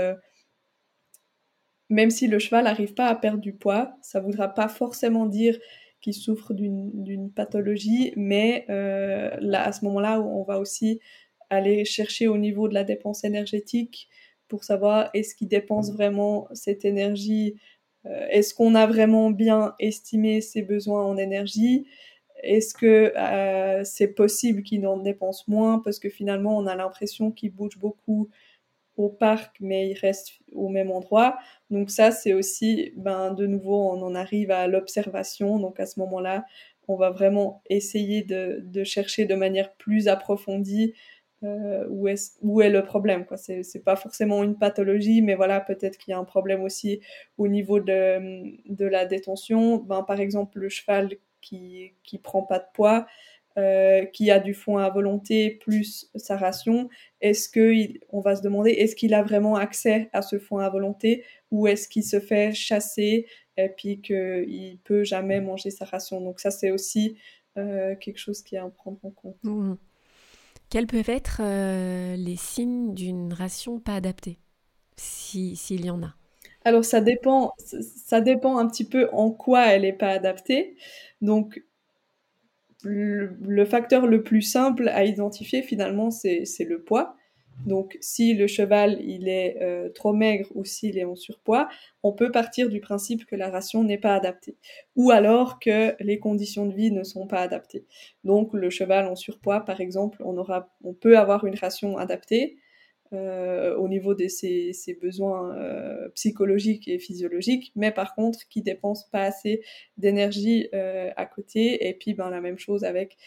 [1.89, 5.25] même si le cheval n'arrive pas à perdre du poids, ça ne voudra pas forcément
[5.25, 5.57] dire
[6.01, 10.99] qu'il souffre d'une pathologie, mais là, à ce moment-là, on va aussi
[11.49, 14.07] aller chercher au niveau de la dépense énergétique
[14.47, 17.55] pour savoir est-ce qu'il dépense vraiment cette énergie,
[18.05, 21.85] euh, est-ce qu'on a vraiment bien estimé ses besoins en énergie,
[22.41, 27.31] est-ce que euh, c'est possible qu'il en dépense moins parce que finalement on a l'impression
[27.31, 28.29] qu'il bouge beaucoup
[28.99, 31.37] au parc mais il reste au même endroit.
[31.71, 35.57] Donc ça c'est aussi, ben, de nouveau on en arrive à l'observation.
[35.59, 36.45] Donc à ce moment-là
[36.89, 40.93] on va vraiment essayer de, chercher de manière plus approfondie
[41.43, 45.61] euh, où, est, où est le problème c'est c'est pas forcément une pathologie mais voilà
[45.61, 46.99] peut-être qu'il y a un problème aussi
[47.37, 52.59] au niveau de, de la détention ben par exemple le cheval qui qui prend pas
[52.59, 53.07] de poids
[53.57, 56.87] euh, qui a du foin à volonté plus sa ration
[57.21, 57.73] est-ce que
[58.09, 61.67] on va se demander est-ce qu'il a vraiment accès à ce foin à volonté ou
[61.67, 66.21] est-ce qu'il se fait chasser et puis qu'il peut jamais manger sa ration?
[66.21, 67.17] Donc ça c'est aussi
[67.57, 69.75] euh, quelque chose qui est à prendre en compte mmh.
[70.69, 74.37] Quels peuvent être euh, les signes d'une ration pas adaptée,
[74.97, 76.13] s'il y en a?
[76.63, 80.75] Alors ça dépend, ça dépend un petit peu en quoi elle n'est pas adaptée.
[81.21, 81.63] Donc
[82.83, 87.15] le, facteur le plus simple à identifier finalement, c'est le poids.
[87.65, 91.67] Donc, si le cheval il est euh, trop maigre ou s'il est en surpoids,
[92.03, 94.55] on peut partir du principe que la ration n'est pas adaptée,
[94.95, 97.85] ou alors que les conditions de vie ne sont pas adaptées.
[98.23, 102.57] Donc, le cheval en surpoids, par exemple, on aura, on peut avoir une ration adaptée
[103.13, 109.09] euh, au niveau de ses, besoins euh, psychologiques et physiologiques, mais par contre qui dépense
[109.09, 109.63] pas assez
[109.97, 111.87] d'énergie à côté.
[111.87, 113.17] Et puis, ben la même chose avec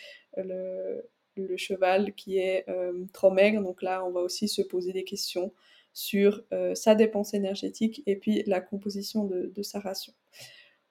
[1.37, 3.63] le cheval qui est euh, trop maigre.
[3.63, 5.53] Donc là, on va aussi se poser des questions
[5.93, 10.13] sur euh, sa dépense énergétique et puis la composition de, sa ration.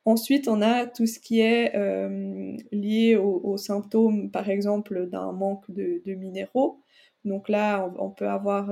[0.05, 5.69] Ensuite, on a tout ce qui est euh, lié aux, symptômes, par exemple, d'un manque
[5.69, 6.81] de, minéraux.
[7.25, 8.71] Donc là, on, peut avoir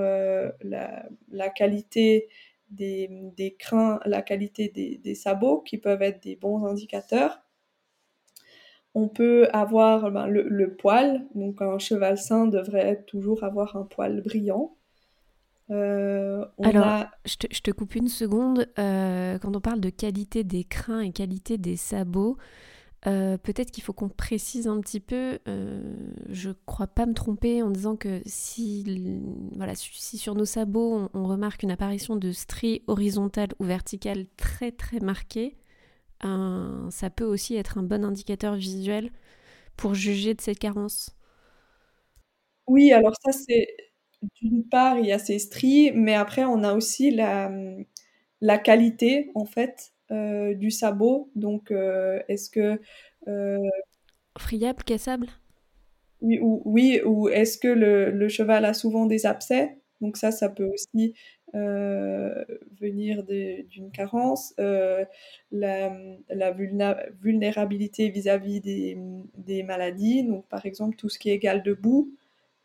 [0.62, 2.28] la, qualité
[2.70, 7.42] des, crins, la qualité des, sabots qui peuvent être des bons indicateurs.
[8.96, 14.22] On peut avoir ben, le, poil, donc un cheval sain devrait toujours avoir un poil
[14.22, 14.76] brillant.
[15.72, 18.68] Euh, Alors, je, te, coupe une seconde.
[18.80, 22.38] Euh, quand on parle de qualité des crins et qualité des sabots,
[23.08, 25.40] euh, peut-être qu'il faut qu'on précise un petit peu.
[26.30, 28.84] je crois pas me tromper en disant que si,
[30.18, 35.58] sur nos sabots on, remarque une apparition de stries horizontales ou verticales très très marquées,
[36.22, 39.12] ça peut aussi être un bon indicateur visuel
[39.78, 41.16] pour juger de cette carence.
[42.68, 43.68] Oui, alors ça c'est
[44.42, 49.46] d'une part il y a ces stries, mais après on a aussi la, qualité en
[49.46, 51.30] fait euh, du sabot.
[51.36, 52.80] Donc euh, est-ce que
[53.28, 53.70] euh,
[54.38, 55.28] friable, cassable
[56.22, 59.78] Oui, ou, oui, ou est-ce que le, le, cheval a souvent des abcès?
[60.02, 61.14] Donc ça, ça peut aussi
[61.56, 62.46] euh,
[62.80, 65.04] venir d'une carence, euh,
[65.52, 65.92] la,
[66.30, 68.98] la vulnérabilité vis-à-vis des,
[69.36, 72.14] des, maladies, donc par exemple tout ce qui est égal debout.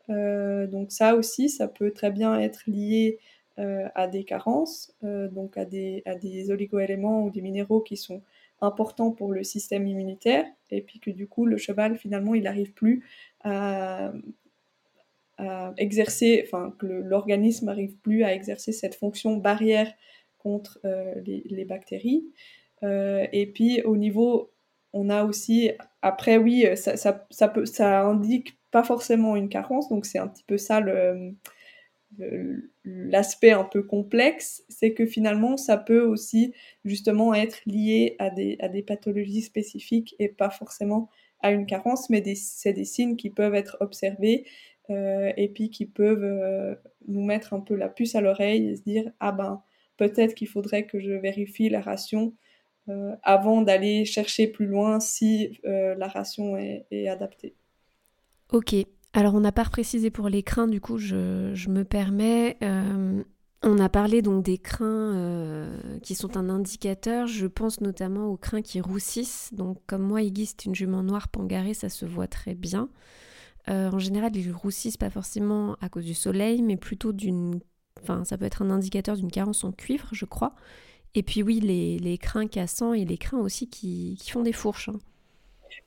[0.09, 3.19] Euh, donc ça aussi, ça peut très bien être lié
[3.57, 8.21] à des carences, donc à des, à des oligoéléments ou des minéraux qui sont
[8.61, 12.73] importants pour le système immunitaire, et puis que du coup le cheval finalement il n'arrive
[12.73, 13.03] plus
[13.43, 14.13] à,
[15.77, 19.91] exercer, enfin que l'organisme n'arrive plus à exercer cette fonction barrière
[20.39, 22.23] contre euh, les, bactéries.
[22.83, 24.51] Euh, et puis au niveau,
[24.93, 29.89] on a aussi, après oui, ça, ça, ça, peut, ça indique pas forcément une carence,
[29.89, 31.33] donc c'est un petit peu ça le,
[32.83, 36.53] l'aspect un peu complexe, c'est que finalement, ça peut aussi
[36.83, 41.09] justement être lié à des, pathologies spécifiques et pas forcément
[41.41, 44.45] à une carence, mais c'est des signes qui peuvent être observés
[44.89, 46.75] euh, et puis qui peuvent euh,
[47.07, 49.63] nous mettre un peu la puce à l'oreille et se dire ah ben
[49.97, 52.33] peut-être qu'il faudrait que je vérifie la ration
[52.89, 57.55] euh, avant d'aller chercher plus loin si la ration est, adaptée.
[58.51, 58.75] Ok,
[59.15, 62.57] alors on n'a pas précisé pour les crins, du coup je, me permets.
[63.63, 65.69] on a parlé donc des crins
[66.03, 67.25] qui sont un indicateur.
[67.25, 69.51] Je pense notamment aux crins qui roussissent.
[69.53, 72.89] Donc comme moi, Iggy, c'est une jument noire pangarée, ça se voit très bien.
[73.67, 77.61] en général, ils roussissent pas forcément à cause du soleil, mais plutôt d'une...
[78.03, 80.53] Enfin, ça peut être un indicateur d'une carence en cuivre, je crois.
[81.13, 84.51] Et puis oui, les, les crins cassants et les crins aussi qui, qui font des
[84.51, 84.89] fourches.
[84.89, 84.99] Hein.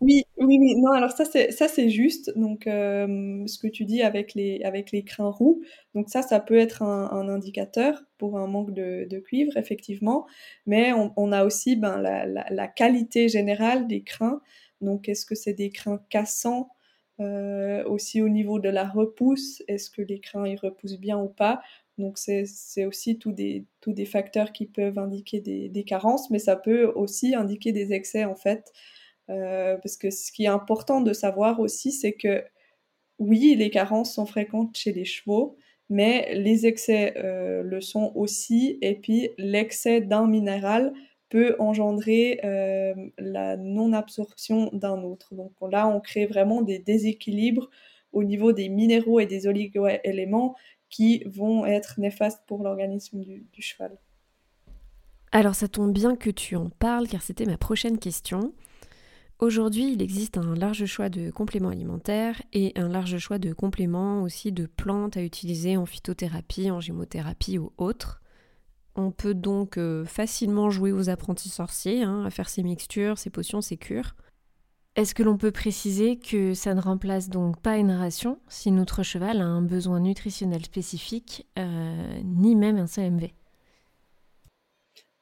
[0.00, 0.76] Oui, oui, oui.
[0.76, 2.36] Non, alors ça c'est ça c'est juste.
[2.36, 5.62] Donc euh, ce que tu dis avec les avec les crins roux.
[5.94, 10.26] Donc ça, ça peut être un, indicateur pour un manque de, cuivre, effectivement.
[10.66, 14.40] Mais on, a aussi ben la, la, qualité générale des crins.
[14.80, 16.70] Donc est-ce que c'est des crins cassants
[17.20, 19.62] euh, aussi au niveau de la repousse?
[19.68, 21.60] Est-ce que les crins ils repoussent bien ou pas?
[21.98, 26.86] Donc c'est aussi tous des, des facteurs qui peuvent indiquer des, carences, mais ça peut
[26.94, 28.72] aussi indiquer des excès en fait.
[29.30, 32.44] Euh, parce que ce qui est important de savoir aussi, c'est que
[33.18, 35.56] oui, les carences sont fréquentes chez les chevaux,
[35.90, 40.92] mais les excès euh, le sont aussi, et puis l'excès d'un minéral
[41.28, 45.34] peut engendrer euh, la non-absorption d'un autre.
[45.34, 47.68] Donc là, on crée vraiment des déséquilibres
[48.12, 50.56] au niveau des minéraux et des oligo-éléments
[50.88, 53.98] qui vont être néfastes pour l'organisme du, du, cheval.
[55.32, 58.54] Alors ça tombe bien que tu en parles car c'était ma prochaine question.
[59.40, 64.22] Aujourd'hui, il existe un large choix de compléments alimentaires et un large choix de compléments
[64.22, 68.20] aussi de plantes à utiliser en phytothérapie, en gémothérapie ou autres.
[68.96, 73.30] On peut donc euh, facilement jouer aux apprentis sorciers, hein, à faire ces mixtures, ces
[73.30, 74.16] potions, ces cures.
[74.96, 79.04] Est-ce que l'on peut préciser que ça ne remplace donc pas une ration si notre
[79.04, 83.32] cheval a un besoin nutritionnel spécifique, euh, ni même un CMV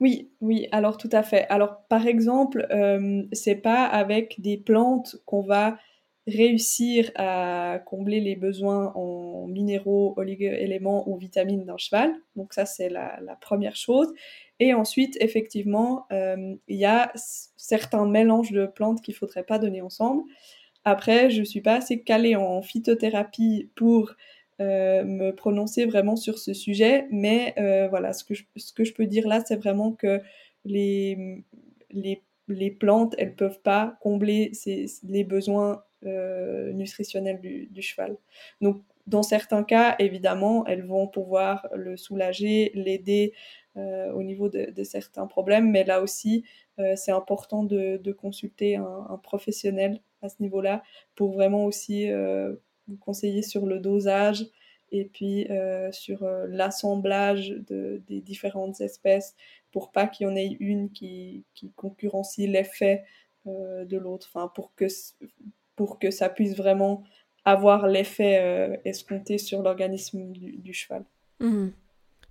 [0.01, 1.47] oui, oui, alors tout à fait.
[1.49, 5.79] Alors par exemple, euh, c'est pas avec des plantes qu'on va
[6.27, 12.15] réussir à combler les besoins en minéraux, oligo-éléments ou vitamines d'un cheval.
[12.35, 14.13] Donc ça, c'est la, première chose.
[14.59, 19.83] Et ensuite, effectivement, euh, il y a certains mélanges de plantes qu'il faudrait pas donner
[19.83, 20.25] ensemble.
[20.85, 24.13] Après, je suis pas assez calée en phytothérapie pour
[24.61, 28.95] me prononcer vraiment sur ce sujet, mais euh, voilà, ce que, je, ce que je
[28.95, 30.21] peux dire là, c'est vraiment que
[30.65, 31.45] les,
[31.91, 34.53] les, les, plantes, elles peuvent pas combler
[35.03, 38.17] les besoins euh, nutritionnels du, du, cheval.
[38.61, 43.33] Donc, dans certains cas, évidemment, elles vont pouvoir le soulager, l'aider
[44.15, 46.45] au niveau de, de, certains problèmes, mais là aussi,
[46.95, 50.83] c'est important de, de consulter un, un, professionnel à ce niveau-là
[51.15, 52.09] pour vraiment aussi
[52.89, 54.47] vous conseiller sur le dosage
[54.93, 59.35] et puis euh, sur euh, l'assemblage de, des différentes espèces
[59.73, 63.05] pour pas qu'il y en ait une qui, qui concurrencie l'effet
[63.47, 64.87] euh, de l'autre, enfin pour que,
[65.75, 67.03] pour que ça puisse vraiment
[67.45, 71.05] avoir l'effet escompté sur l'organisme du, cheval.
[71.39, 71.69] Mmh.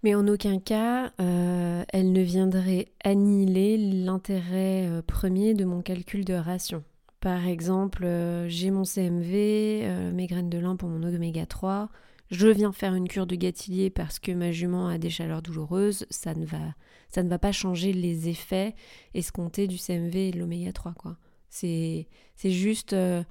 [0.04, 6.84] Mais en aucun cas, elle ne viendrait annihiler l'intérêt premier de mon calcul de ration.
[7.26, 11.90] Par exemple, euh, j'ai mon CMV, euh, mes graines de lin pour mon oméga 3.
[12.30, 16.06] Je viens faire une cure de gâtillier parce que ma jument a des chaleurs douloureuses.
[16.12, 16.76] Ça ne va,
[17.10, 18.76] ça ne va pas changer les effets
[19.16, 20.94] escomptés du CMV et de l'oméga 3.
[20.94, 21.18] Quoi.
[21.50, 23.24] C'est, c'est juste euh,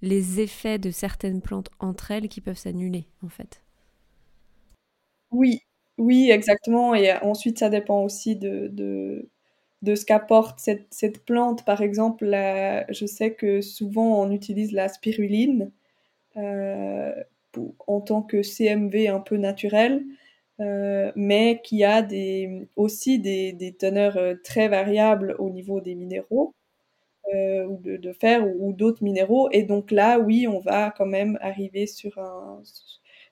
[0.00, 3.62] les effets de certaines plantes entre elles qui peuvent s'annuler, en fait.
[5.32, 5.60] Oui,
[5.98, 6.94] oui, exactement.
[6.94, 9.28] Et ensuite, ça dépend aussi de
[9.84, 11.64] de ce qu'apporte cette, cette, plante.
[11.64, 12.24] Par exemple,
[12.88, 15.70] je sais que souvent on utilise la spiruline
[16.36, 17.12] euh,
[17.86, 20.02] en tant que CMV un peu naturel,
[20.60, 25.94] euh, mais qui a des, aussi des, des, teneurs euh, très variables au niveau des
[25.94, 26.54] minéraux.
[27.32, 31.86] ou de, fer ou, d'autres minéraux et donc là oui on va quand même arriver
[31.86, 32.62] sur un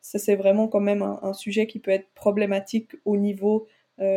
[0.01, 3.67] ça c'est vraiment quand même un, sujet qui peut être problématique au niveau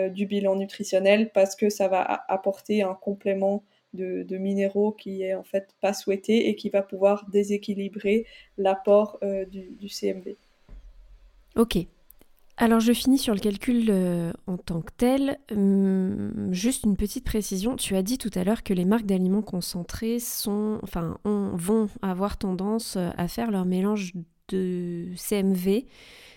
[0.10, 3.64] du bilan nutritionnel parce que ça va apporter un complément
[3.96, 8.26] de, minéraux qui est en fait pas souhaité et qui va pouvoir déséquilibrer
[8.58, 10.36] l'apport euh, du, CMV.
[11.56, 11.78] Ok.
[12.58, 15.40] Alors je finis sur le calcul euh, en tant que tel.
[15.52, 17.76] Hum, juste une petite précision.
[17.76, 22.38] Tu as dit tout à l'heure que les marques d'aliments concentrés sont, enfin, vont avoir
[22.38, 24.14] tendance à faire leur mélange
[24.50, 25.86] de CMV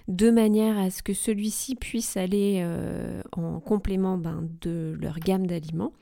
[0.09, 5.47] de manière à ce que celui-ci puisse aller euh, en complément ben, de leur gamme
[5.47, 5.93] d'aliments.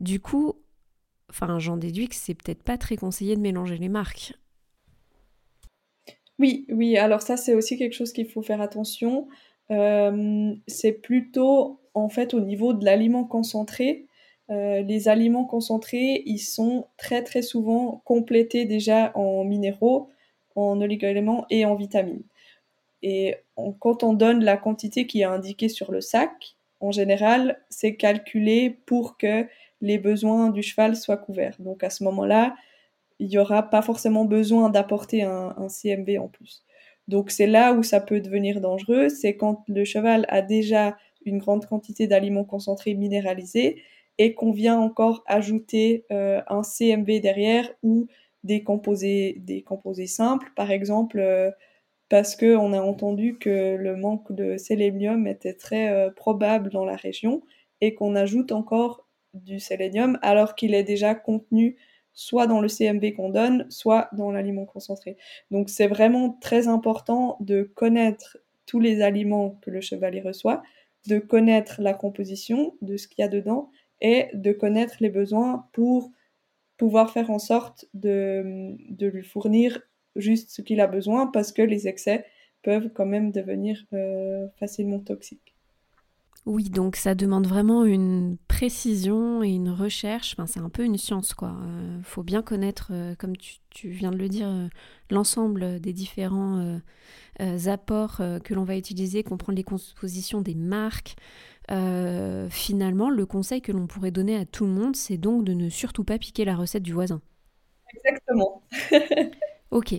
[0.00, 0.54] Du coup,
[1.58, 4.34] j'en déduis que c'est peut-être pas très conseillé de mélanger les marques.
[6.38, 9.26] Oui, oui, alors ça c'est aussi quelque chose qu'il faut faire attention.
[9.70, 14.06] Euh, c'est plutôt en fait au niveau de l'aliment concentré.
[14.50, 20.10] Euh, les aliments concentrés, ils sont très très souvent complétés déjà en minéraux,
[20.56, 22.24] en oligo-éléments et en vitamines.
[23.02, 23.36] Et
[23.78, 28.78] quand on donne la quantité qui est indiquée sur le sac, en général, c'est calculé
[28.86, 29.46] pour que
[29.80, 31.56] les besoins du cheval soient couverts.
[31.58, 32.54] Donc à ce moment-là,
[33.18, 36.64] il n'y aura pas forcément besoin d'apporter un, CMV en plus.
[37.08, 41.38] Donc c'est là où ça peut devenir dangereux, c'est quand le cheval a déjà une
[41.38, 43.82] grande quantité d'aliments concentrés minéralisés
[44.18, 48.06] et qu'on vient encore ajouter euh, un CMV derrière ou
[48.46, 51.50] des composés, des composés simples, par exemple, euh,
[52.08, 56.96] parce qu'on a entendu que le manque de sélénium était très euh, probable dans la
[56.96, 57.42] région
[57.80, 61.76] et qu'on ajoute encore du sélénium alors qu'il est déjà contenu
[62.12, 65.18] soit dans le CMV qu'on donne, soit dans l'aliment concentré.
[65.50, 70.62] Donc c'est vraiment très important de connaître tous les aliments que le cheval reçoit,
[71.08, 73.70] de connaître la composition de ce qu'il y a dedans
[74.00, 76.10] et de connaître les besoins pour
[76.76, 79.80] pouvoir faire en sorte de, lui fournir
[80.14, 82.24] juste ce qu'il a besoin parce que les excès
[82.62, 85.54] peuvent quand même devenir euh, facilement toxiques.
[86.46, 90.34] Oui, donc ça demande vraiment une précision et une recherche.
[90.34, 91.56] Enfin, c'est un peu une science, quoi.
[91.60, 94.48] Il euh, faut bien connaître, euh, comme tu, viens de le dire,
[95.10, 96.80] l'ensemble des différents
[97.66, 101.16] apports que l'on va utiliser, comprendre les compositions des marques,
[101.70, 105.52] euh, finalement, le conseil que l'on pourrait donner à tout le monde, c'est donc de
[105.52, 107.20] ne surtout pas piquer la recette du voisin.
[107.94, 108.62] Exactement.
[109.70, 109.94] ok.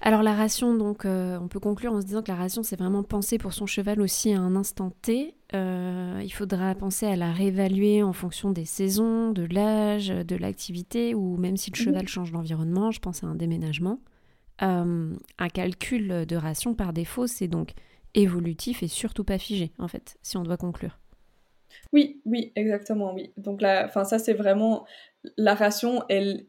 [0.00, 2.76] Alors la ration, donc, euh, on peut conclure en se disant que la ration, c'est
[2.76, 5.36] vraiment penser pour son cheval aussi à un instant T.
[5.54, 11.14] Euh, il faudra penser à la réévaluer en fonction des saisons, de l'âge, de l'activité,
[11.14, 11.84] ou même si le mhm.
[11.84, 14.00] cheval change d'environnement, je pense à un déménagement.
[14.58, 17.74] un calcul de ration par défaut, c'est donc
[18.14, 20.98] évolutif et surtout pas figé, en fait, si on doit conclure.
[21.92, 23.32] Oui, oui, exactement, oui.
[23.36, 24.86] Donc là, enfin ça c'est vraiment
[25.36, 26.46] la ration, elle,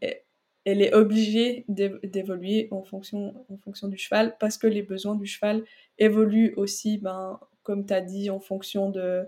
[0.65, 5.25] elle est obligée d'évoluer en fonction, en fonction du cheval parce que les besoins du
[5.25, 5.63] cheval
[5.99, 9.25] évoluent aussi, ben, comme tu as dit, en fonction de,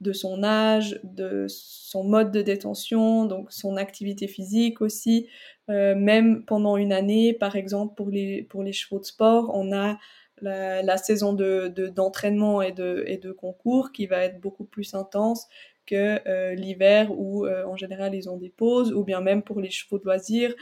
[0.00, 5.28] de son âge, de son mode de détention, donc son activité physique aussi.
[5.70, 9.72] Euh, même pendant une année, par exemple, pour les, pour les chevaux de sport, on
[9.72, 9.98] a
[10.42, 15.48] la, saison de, d'entraînement et, de, et de concours qui va être beaucoup plus intense
[15.86, 19.60] que euh, l'hiver où euh, en général ils ont des pauses, ou bien même pour
[19.60, 20.54] les chevaux de loisirs,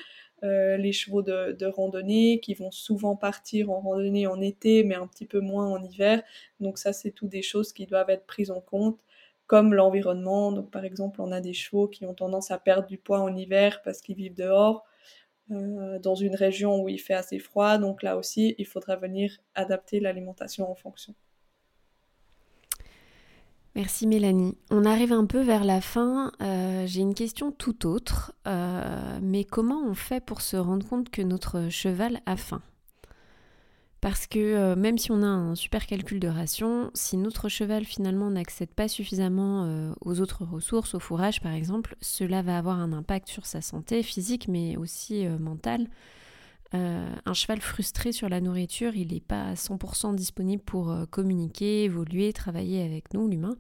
[0.45, 4.95] euh, les chevaux de, de, randonnée qui vont souvent partir en randonnée en été, mais
[4.95, 6.23] un petit peu moins en hiver.
[6.61, 9.01] Donc ça, c'est tout des choses qui doivent être prises en compte,
[9.47, 10.53] comme l'environnement.
[10.53, 13.35] Donc par exemple, on a des chevaux qui ont tendance à perdre du poids en
[13.35, 14.85] hiver parce qu'ils vivent dehors.
[15.53, 17.79] Euh, dans une région où il fait assez froid.
[17.79, 21.15] Donc là aussi, il faudra venir adapter l'alimentation en fonction.
[23.77, 24.57] Merci Mélanie.
[24.71, 26.33] On arrive un peu vers la fin.
[26.41, 28.35] Euh, j'ai une question tout autre.
[28.49, 32.63] Euh, mais comment on fait pour se rendre compte que notre cheval a faim?
[34.07, 37.85] Parce que euh, même si on a un super calcul de ration, si notre cheval
[37.85, 42.79] finalement n'accède pas suffisamment euh, aux autres ressources, au fourrage par exemple, cela va avoir
[42.79, 45.89] un impact sur sa santé physique mais aussi euh, mentale.
[46.73, 52.33] un cheval frustré sur la nourriture, il n'est pas à 100% disponible pour communiquer, évoluer,
[52.33, 53.57] travailler avec nous, l'humain.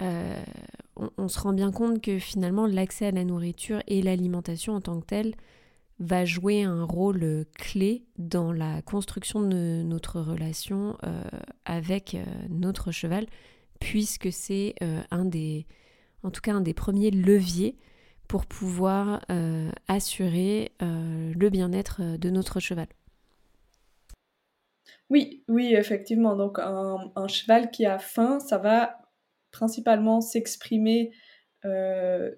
[0.00, 4.80] On, on, se rend bien compte que finalement l'accès à la nourriture et l'alimentation en
[4.80, 5.34] tant que telle
[5.98, 11.22] va jouer un rôle euh, clé dans la construction de notre relation euh,
[11.64, 13.26] avec euh, notre cheval,
[13.80, 14.74] puisque c'est
[15.10, 15.66] un des,
[16.22, 17.76] en tout cas un des premiers leviers
[18.28, 19.20] pour pouvoir
[19.88, 22.86] assurer le bien-être de notre cheval.
[25.10, 26.34] Oui, oui, effectivement.
[26.34, 28.96] Donc un, un, cheval qui a faim, ça va
[29.50, 31.12] principalement s'exprimer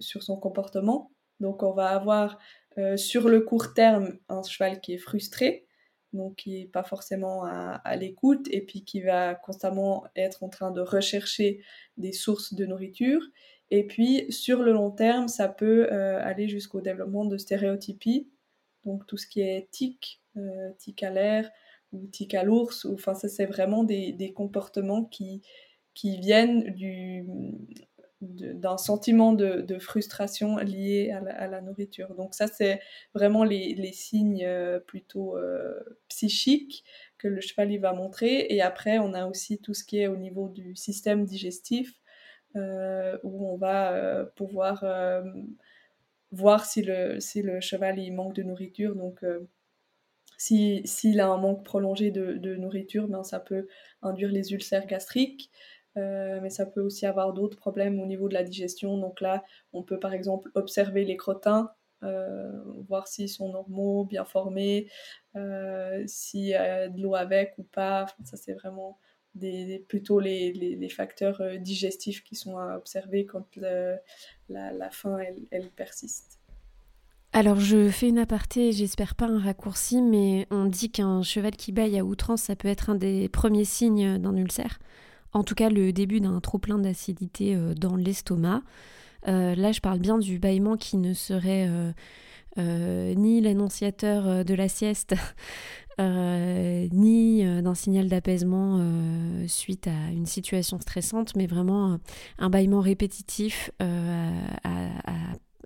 [0.01, 1.13] sur son comportement.
[1.39, 2.39] Donc on va avoir
[2.79, 5.67] euh, sur le court terme, un cheval qui est frustré,
[6.13, 10.71] donc qui n'est pas forcément à, l'écoute, et puis qui va constamment être en train
[10.71, 11.63] de rechercher
[11.97, 13.23] des sources de nourriture.
[13.71, 18.29] Et puis sur le long terme, ça peut euh, aller jusqu'au développement de stéréotypies,
[18.85, 21.51] donc tout ce qui est tic, euh, tic à l'air
[21.93, 25.43] ou tic à l'ours, enfin ça c'est vraiment des, comportements qui
[25.95, 27.25] viennent du,
[28.23, 32.15] d'un sentiment de, frustration lié à la, nourriture.
[32.15, 32.81] Donc ça, c'est
[33.15, 35.79] vraiment les, signes euh, plutôt euh,
[36.09, 36.85] psychiques
[37.19, 38.47] que le cheval va montrer.
[38.49, 41.93] Et après, on a aussi tout ce qui est au niveau du système digestif,
[42.57, 44.85] euh, où on va pouvoir
[46.33, 48.97] voir si le, si le cheval il manque de nourriture.
[48.97, 49.23] Donc
[50.39, 53.69] s'il a un manque prolongé de, de nourriture, ben, ça peut
[54.03, 55.51] induire les ulcères gastriques.
[55.97, 58.99] Euh, mais ça peut aussi avoir d'autres problèmes au niveau de la digestion.
[58.99, 61.71] Donc là, on peut par exemple observer les crottins,
[62.03, 62.53] euh,
[62.89, 64.91] voir s'ils sont normaux, bien formés,
[65.37, 68.07] euh, s'il y a de l'eau avec ou pas.
[68.25, 68.99] ça, c'est vraiment
[69.35, 73.99] des, plutôt les, facteurs digestifs qui sont à observer quand la,
[74.49, 76.41] la, faim, elle, elle persiste.
[77.33, 81.71] Alors je fais une aparté, j'espère pas un raccourci, mais on dit qu'un cheval qui
[81.71, 84.79] baille à outrance, ça peut être un des premiers signes d'un ulcère.
[85.37, 88.63] En tout cas, le début d'un trop plein d'acidité euh, dans l'estomac.
[89.29, 91.69] Euh, là, je parle bien du bâillement qui ne serait
[92.57, 95.15] euh, ni l'annonciateur de la sieste,
[95.99, 98.81] ni d'un signal d'apaisement
[99.47, 101.99] suite à une situation stressante, mais vraiment
[102.39, 104.31] un bâillement répétitif à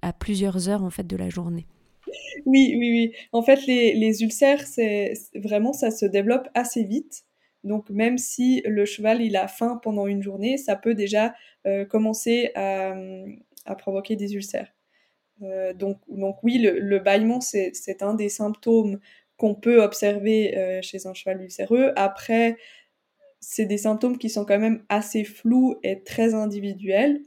[0.02, 1.66] à plusieurs heures en fait de la journée.
[2.46, 3.12] Oui, oui, oui.
[3.32, 7.24] En fait, les, les ulcères, c'est vraiment ça se développe assez vite.
[7.64, 11.34] Donc même si le cheval il a faim pendant une journée, ça peut déjà
[11.66, 12.94] euh, commencer à,
[13.78, 14.72] provoquer des ulcères.
[15.42, 18.98] Euh, donc, donc oui, le, le bâillement c'est un des symptômes
[19.36, 21.92] qu'on peut observer euh, chez un cheval ulcéreux.
[21.96, 22.56] Après,
[23.40, 27.20] c'est des symptômes qui sont quand même assez flous et très individuels.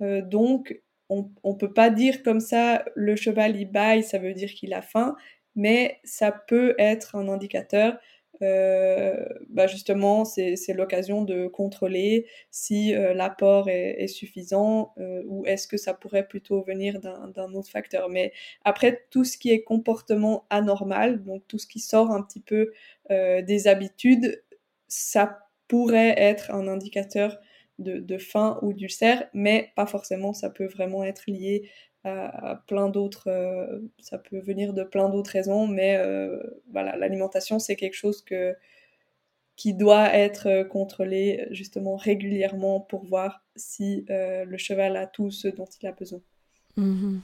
[0.00, 4.52] donc on, ne peut pas dire comme ça le cheval il baille, ça veut dire
[4.52, 5.16] qu'il a faim,
[5.54, 7.98] mais ça peut être un indicateur.
[8.42, 15.68] Euh, bah justement, c'est l'occasion de contrôler si euh, l'apport est, suffisant euh, ou est-ce
[15.68, 18.08] que ça pourrait plutôt venir d'un autre facteur.
[18.08, 18.32] Mais
[18.64, 22.72] après, tout ce qui est comportement anormal, donc tout ce qui sort un petit peu
[23.10, 24.42] des habitudes,
[24.88, 27.38] ça pourrait être un indicateur
[27.78, 31.68] de, faim ou d'ulcère, mais pas forcément, ça peut vraiment être lié
[32.04, 36.38] à, plein d'autres, euh, ça peut venir de plein d'autres raisons, mais euh,
[36.70, 38.54] voilà, l'alimentation, c'est quelque chose que,
[39.56, 45.48] qui doit être contrôlé justement régulièrement pour voir si euh, le cheval a tout ce
[45.48, 46.20] dont il a besoin.
[46.76, 47.22] Mhm.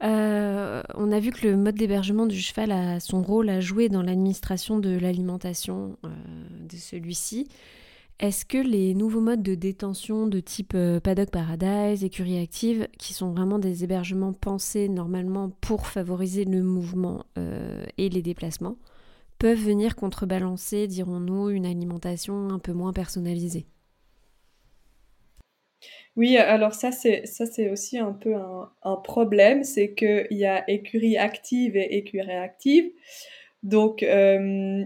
[0.00, 4.02] on a vu que le mode d'hébergement du cheval a son rôle à jouer dans
[4.02, 7.48] l'administration de l'alimentation de celui-ci.
[8.20, 13.14] Est-ce que les nouveaux modes de détention de type euh, paddock paradise, écurie active, qui
[13.14, 18.76] sont vraiment des hébergements pensés normalement pour favoriser le mouvement euh, et les déplacements,
[19.38, 23.66] peuvent venir contrebalancer, dirons-nous, une alimentation un peu moins personnalisée?
[26.16, 30.68] Oui, alors ça c'est ça c'est aussi un peu un, problème, c'est qu'il y a
[30.68, 32.90] écurie active et écurie active.
[33.62, 34.84] Donc euh,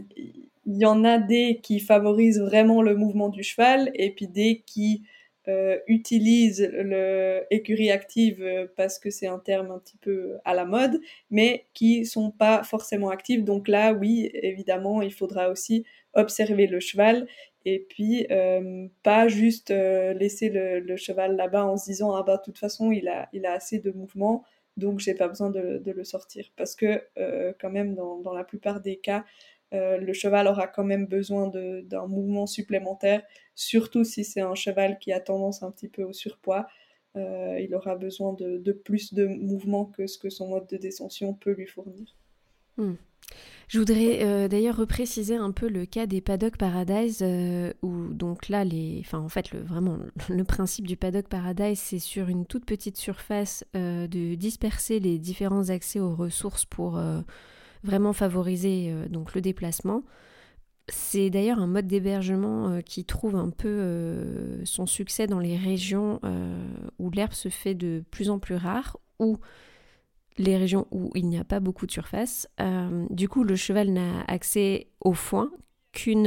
[0.67, 4.63] il y en a des qui favorisent vraiment le mouvement du cheval et puis des
[4.67, 5.03] qui
[5.49, 10.55] euh, utilisent le écurie active euh, parce que c'est un terme un petit peu à
[10.55, 13.43] la mode, mais qui sont pas forcément actifs.
[13.43, 15.85] Donc là, oui, évidemment, il faudra aussi
[16.15, 17.27] observer le cheval
[17.65, 22.43] et puis euh, pas juste laisser le, cheval là-bas en se disant ah bah de
[22.43, 24.45] toute façon il a il a assez de mouvement
[24.77, 27.03] donc j'ai pas besoin de, de, le sortir parce que
[27.61, 29.25] quand même dans, dans la plupart des cas
[29.73, 33.23] euh, le cheval aura quand même besoin d'un mouvement supplémentaire,
[33.55, 36.67] surtout si c'est un cheval qui a tendance un petit peu au surpoids.
[37.17, 41.35] Euh, il aura besoin de, plus de mouvement que ce que son mode de descension
[41.35, 42.07] peut lui fournir.
[42.77, 42.95] Hmm.
[43.69, 47.25] Je voudrais euh, d'ailleurs repréciser un peu le cas des paddock paradise
[47.83, 51.99] où donc là les enfin en fait le vraiment le principe du paddock paradise c'est
[51.99, 56.99] sur une toute petite surface de disperser les différents accès aux ressources pour
[57.83, 60.03] vraiment favoriser euh, donc le déplacement.
[60.89, 65.57] C'est d'ailleurs un mode d'hébergement euh, qui trouve un peu euh, son succès dans les
[65.57, 66.21] régions
[66.99, 69.39] où l'herbe se fait de plus en plus rare, ou
[70.39, 72.49] les régions où il n'y a pas beaucoup de surface.
[73.11, 75.51] du coup, le cheval n'a accès au foin
[75.93, 76.27] qu'une...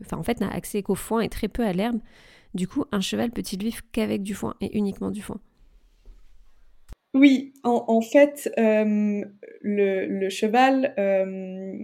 [0.00, 1.98] Enfin, en fait, n'a accès qu'au foin et très peu à l'herbe.
[2.54, 5.40] Du coup, un cheval peut-il vivre qu'avec du foin et uniquement du foin?
[7.14, 9.24] Oui, en, fait, euh,
[9.60, 11.78] le, cheval euh,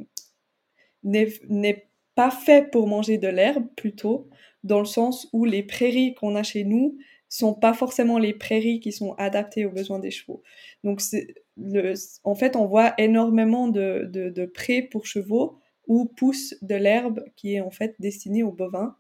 [1.05, 4.29] n'est pas fait pour manger de l'herbe, plutôt,
[4.65, 6.99] dans le sens où les prairies qu'on a chez nous
[7.29, 10.43] sont pas forcément les prairies qui sont adaptées aux besoins des chevaux.
[10.83, 11.01] Donc,
[12.25, 17.55] en fait, on voit énormément de, de, prés pour chevaux où pousse de l'herbe qui
[17.55, 18.97] est en fait destinée aux bovins,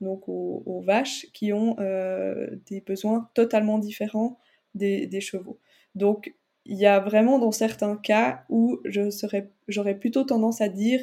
[0.00, 4.38] donc aux, vaches, qui ont euh, des besoins totalement différents
[4.74, 5.60] des chevaux.
[5.94, 6.34] Donc,
[6.64, 8.80] il y a vraiment dans certains cas où
[9.68, 11.00] j'aurais plutôt tendance à dire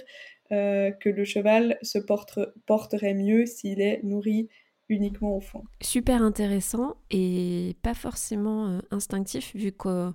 [0.52, 4.50] euh, que le cheval se porterait mieux s'il est nourri
[4.90, 5.64] uniquement au fond.
[5.82, 10.14] Super intéressant et pas forcément euh, instinctif vu qu'on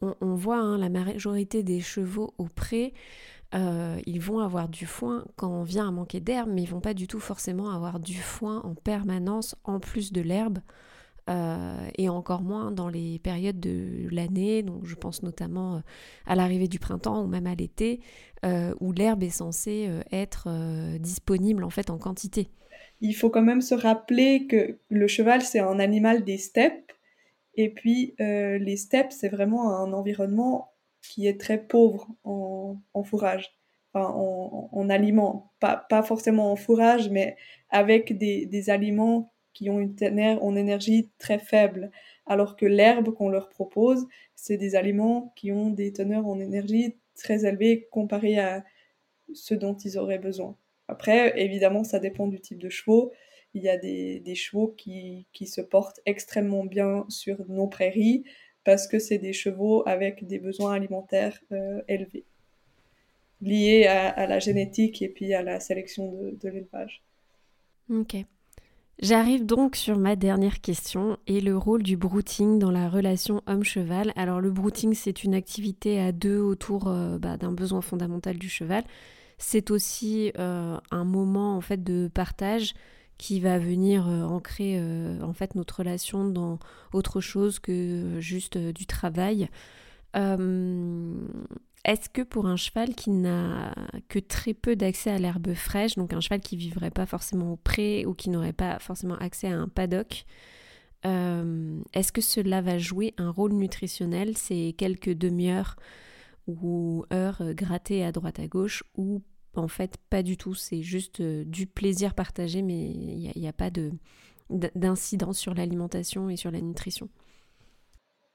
[0.00, 2.92] on voit hein, la majorité des chevaux au pré,
[3.54, 6.80] euh, ils vont avoir du foin quand on vient à manquer d'herbe, mais ils vont
[6.80, 10.58] pas du tout forcément avoir du foin en permanence en plus de l'herbe.
[11.30, 15.80] Euh, et encore moins dans les périodes de l'année, donc je pense notamment euh,
[16.26, 18.00] à l'arrivée du printemps ou même à l'été,
[18.44, 20.48] euh, où l'herbe est censée être
[20.98, 22.48] disponible en fait en quantité.
[23.00, 26.92] Il faut quand même se rappeler que le cheval c'est un animal des steppes.
[27.54, 30.72] Et puis les steppes, c'est vraiment un environnement
[31.02, 33.52] qui est très pauvre en, fourrage,
[33.92, 37.36] enfin, en, aliments, pas, forcément en fourrage, mais
[37.70, 41.90] avec des aliments qui ont une teneur en énergie très faible,
[42.26, 46.96] alors que l'herbe qu'on leur propose, c'est des aliments qui ont des teneurs en énergie
[47.14, 48.64] très élevées comparées à
[49.34, 50.56] ce dont ils auraient besoin.
[50.88, 53.12] Après, évidemment, ça dépend du type de chevaux.
[53.54, 58.24] Il y a des, des chevaux qui, qui, se portent extrêmement bien sur nos prairies
[58.64, 62.24] parce que c'est des chevaux avec des besoins alimentaires euh, élevés,
[63.40, 67.02] liés à, la génétique et puis à la sélection de, de l'élevage.
[67.90, 68.16] Ok.
[69.00, 74.12] J'arrive donc sur ma dernière question et le rôle du brouting dans la relation homme-cheval.
[74.16, 78.48] Alors le brouting c'est une activité à deux autour euh, bah, d'un besoin fondamental du
[78.48, 78.84] cheval.
[79.38, 82.74] C'est aussi euh, un moment en fait de partage
[83.18, 84.80] qui va venir euh, ancrer
[85.20, 86.58] en fait notre relation dans
[86.92, 89.48] autre chose que juste du travail.
[91.84, 93.74] Est-ce que pour un cheval qui n'a
[94.08, 97.56] que très peu d'accès à l'herbe fraîche, donc un cheval qui vivrait pas forcément au
[97.56, 100.24] pré ou qui n'aurait pas forcément accès à un paddock,
[101.04, 105.74] euh, est-ce que cela va jouer un rôle nutritionnel ces quelques demi-heures
[106.46, 109.22] ou heures grattées à droite à gauche ou
[109.54, 113.52] en fait pas du tout, c'est juste euh, du plaisir partagé mais il n'y a,
[113.52, 113.70] pas
[114.50, 117.08] d'incidence sur l'alimentation et sur la nutrition?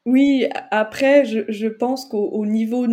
[0.05, 2.87] Oui, après, je, pense qu'au niveau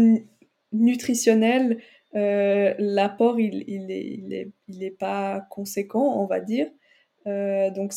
[0.74, 1.78] nutritionnel,
[2.14, 6.68] euh, l'apport, il, il, est, il, est, pas conséquent, on va dire.
[7.26, 7.92] Euh, donc,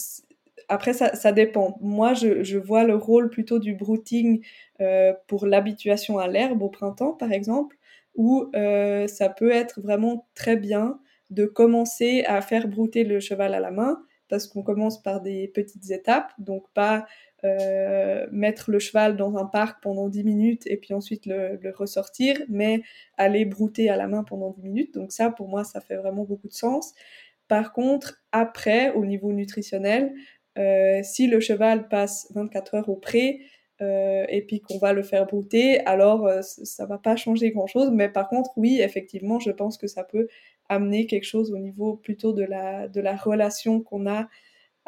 [0.70, 1.78] après, ça, ça, dépend.
[1.82, 4.44] Moi, je, je, vois le rôle plutôt du brouting
[4.82, 7.78] euh, pour l'habituation à l'herbe au printemps, par exemple,
[8.16, 11.00] où ça peut être vraiment très bien
[11.30, 15.48] de commencer à faire brouter le cheval à la main, parce qu'on commence par des
[15.50, 17.06] petites étapes, donc pas
[18.32, 22.82] mettre le cheval dans un parc pendant 10 minutes et puis ensuite le, ressortir, mais
[23.18, 24.94] aller brouter à la main pendant 10 minutes.
[24.94, 26.94] Donc ça, pour moi, ça fait vraiment beaucoup de sens.
[27.48, 30.14] Par contre, après, au niveau nutritionnel,
[30.58, 33.42] euh, si le cheval passe 24 heures au pré,
[33.80, 37.92] euh, et puis qu'on va le faire brouter, alors ça va pas changer grand chose.
[37.92, 40.28] Mais par contre, oui, effectivement, je pense que ça peut
[40.70, 44.28] amener quelque chose au niveau plutôt de la, de la relation qu'on a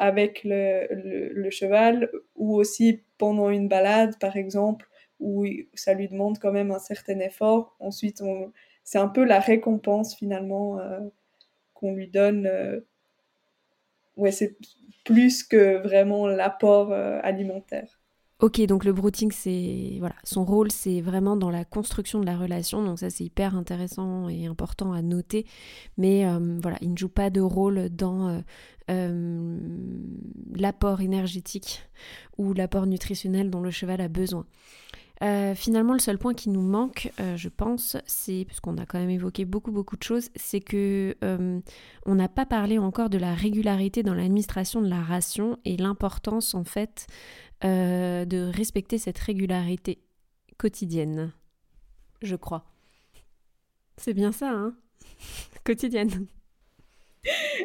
[0.00, 4.88] avec le, cheval ou aussi pendant une balade, par exemple,
[5.20, 5.44] où
[5.74, 7.76] ça lui demande quand même un certain effort.
[7.80, 8.22] Ensuite,
[8.82, 11.00] c'est un peu la récompense finalement euh,
[11.74, 12.46] qu'on lui donne.
[12.46, 12.80] Euh,
[14.16, 14.56] ouais, c'est
[15.04, 17.99] plus que vraiment l'apport euh, alimentaire.
[18.40, 22.38] Ok, donc le brouting, c'est voilà, son rôle, c'est vraiment dans la construction de la
[22.38, 22.82] relation.
[22.82, 25.44] Donc ça, c'est hyper intéressant et important à noter.
[25.98, 28.40] Mais euh, voilà, il ne joue pas de rôle dans euh,
[28.90, 29.58] euh,
[30.54, 31.82] l'apport énergétique
[32.38, 34.46] ou l'apport nutritionnel dont le cheval a besoin.
[35.54, 39.44] Finalement, le seul point qui nous manque, je pense, c'est, puisqu'on a quand même évoqué
[39.44, 44.14] beaucoup beaucoup de choses, c'est que on n'a pas parlé encore de la régularité dans
[44.14, 47.06] l'administration de la ration et l'importance en fait
[47.62, 50.02] euh, de respecter cette régularité
[50.56, 51.30] quotidienne,
[52.22, 52.64] je crois.
[53.98, 54.74] C'est bien ça, hein?
[55.64, 56.26] Quotidienne.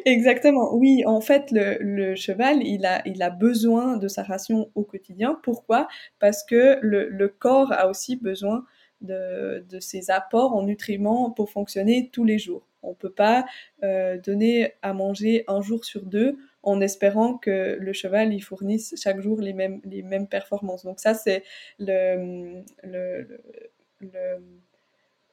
[0.04, 4.84] Exactement, oui, en fait, le, cheval, il a, il a besoin de sa ration au
[4.84, 5.38] quotidien.
[5.42, 5.88] Pourquoi?
[6.18, 8.64] Parce que le, corps a aussi besoin
[9.00, 12.66] de, ses apports en nutriments pour fonctionner tous les jours.
[12.82, 13.44] On ne peut pas
[13.82, 18.94] euh, donner à manger un jour sur deux en espérant que le cheval il fournisse
[19.02, 20.84] chaque jour les mêmes, les mêmes performances.
[20.84, 21.42] Donc ça, c'est
[21.78, 22.62] le,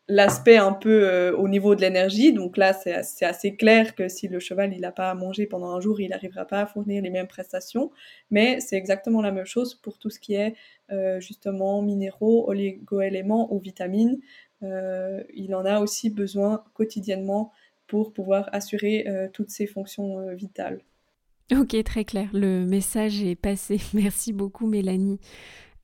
[0.08, 2.34] l'aspect un peu euh, au niveau de l'énergie.
[2.34, 5.46] Donc là, c'est assez, assez clair que si le cheval il n'a pas à manger
[5.46, 7.92] pendant un jour, il n'arrivera pas à fournir les mêmes prestations.
[8.30, 10.56] Mais c'est exactement la même chose pour tout ce qui est
[10.92, 14.20] euh, justement minéraux, oligo-éléments ou vitamines.
[14.62, 17.52] Euh, il en a aussi besoin quotidiennement
[17.88, 20.80] pour pouvoir assurer toutes ses fonctions vitales.
[21.52, 22.30] Ok, très clair.
[22.34, 23.80] Le message est passé.
[23.94, 25.20] Merci beaucoup, Mélanie.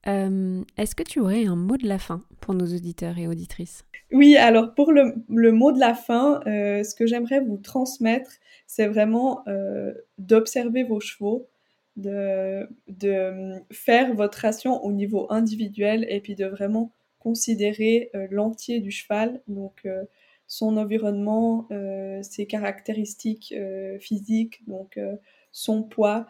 [0.06, 3.84] Euh, est-ce que tu aurais un mot de la fin pour nos auditeurs et auditrices?
[4.12, 8.30] Oui, alors pour le, mot de la fin, euh, ce que j'aimerais vous transmettre,
[8.66, 11.48] c'est vraiment euh, d'observer vos chevaux,
[11.96, 18.90] de, de, faire votre ration au niveau individuel et puis de vraiment considérer l'entier du
[18.90, 19.86] cheval, donc
[20.46, 21.68] son environnement,
[22.22, 23.54] ses caractéristiques
[24.00, 24.98] physiques, donc
[25.52, 26.26] son poids,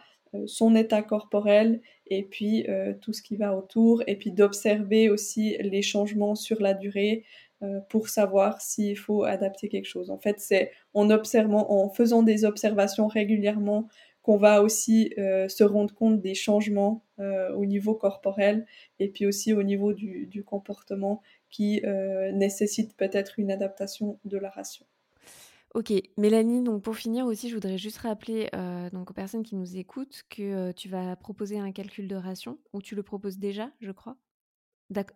[0.47, 1.79] son état corporel
[2.11, 6.61] et puis euh, tout ce qui va autour et puis d'observer aussi les changements sur
[6.61, 7.23] la durée
[7.63, 10.11] euh, pour savoir s'il faut adapter quelque chose.
[10.11, 13.87] En fait, c'est en observant, en faisant des observations régulièrement
[14.23, 18.67] qu'on va aussi se rendre compte des changements au niveau corporel
[18.99, 21.81] et puis aussi au niveau du, du comportement qui
[22.31, 24.85] nécessite peut-être une adaptation de la ration.
[25.73, 29.55] Ok, Mélanie, donc pour finir aussi, je voudrais juste rappeler euh, donc aux personnes qui
[29.55, 33.37] nous écoutent que euh, tu vas proposer un calcul de ration, ou tu le proposes
[33.37, 34.17] déjà, je crois,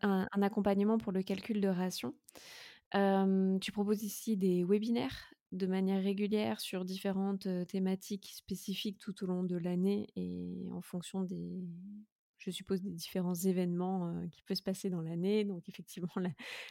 [0.01, 2.13] un, accompagnement pour le calcul de ration.
[2.93, 9.27] tu proposes ici des webinaires de manière régulière sur différentes euh, thématiques spécifiques tout au
[9.27, 11.63] long de l'année et en fonction des,
[12.45, 15.43] je suppose, des différents événements qui peuvent se passer dans l'année.
[15.43, 16.09] Donc, effectivement,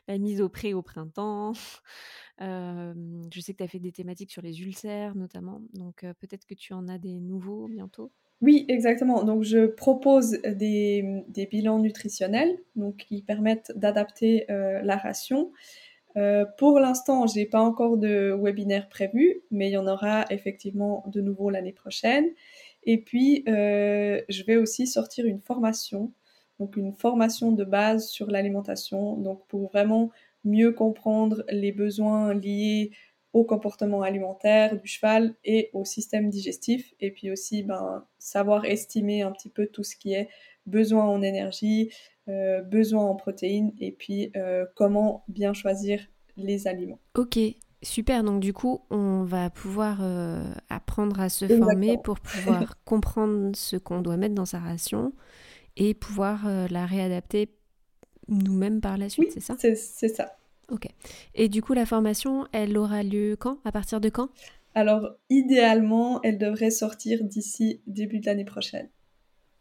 [0.08, 1.52] la, mise au pré au printemps.
[2.40, 5.62] je sais que tu as fait des thématiques sur les ulcères, notamment.
[5.74, 8.10] Donc, peut-être que tu en as des nouveaux bientôt.
[8.40, 9.24] Oui, exactement.
[9.24, 15.52] Donc, je propose des, des bilans nutritionnels donc, qui permettent d'adapter la ration.
[16.58, 21.04] pour l'instant, je n'ai pas encore de webinaire prévu, mais il y en aura effectivement
[21.06, 22.26] de nouveau l'année prochaine.
[22.84, 26.12] Et puis, euh, je vais aussi sortir une formation,
[26.60, 30.10] donc une formation de base sur l'alimentation, donc pour vraiment
[30.44, 32.92] mieux comprendre les besoins liés
[33.32, 39.22] au comportement alimentaire du cheval et au système digestif, et puis aussi ben, savoir estimer
[39.22, 40.28] un petit peu tout ce qui est
[40.66, 41.90] besoin en énergie,
[42.28, 46.00] euh, besoin en protéines, et puis euh, comment bien choisir
[46.36, 47.00] les aliments.
[47.16, 47.38] Ok,
[47.84, 53.54] Super, donc du coup, on va pouvoir euh, apprendre à se former pour pouvoir comprendre
[53.54, 55.12] ce qu'on doit mettre dans sa ration
[55.76, 57.50] et pouvoir euh, la réadapter
[58.28, 59.54] nous-mêmes par la suite, c'est ça?
[59.58, 60.36] C'est ça.
[60.70, 60.86] Ok.
[61.34, 63.58] Et du coup, la formation, elle aura lieu quand?
[63.66, 64.30] À partir de quand?
[64.74, 68.88] Alors, idéalement, elle devrait sortir d'ici début de l'année prochaine.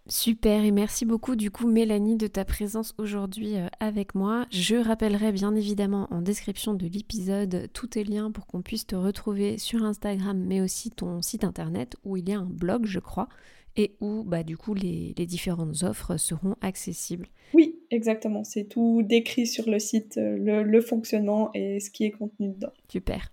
[0.07, 4.45] Super et merci beaucoup du coup Mélanie de ta présence aujourd'hui euh, avec moi.
[4.51, 8.97] Je rappellerai bien évidemment en description de l'épisode tous tes liens pour qu'on puisse te
[8.97, 12.99] retrouver sur Instagram mais aussi ton site internet où il y a un blog je
[12.99, 13.29] crois
[13.77, 17.29] et où bah, du coup les, différentes offres seront accessibles.
[17.53, 22.11] Oui exactement, c'est tout décrit sur le site, euh, le, fonctionnement et ce qui est
[22.11, 22.73] contenu dedans.
[22.89, 23.31] Super.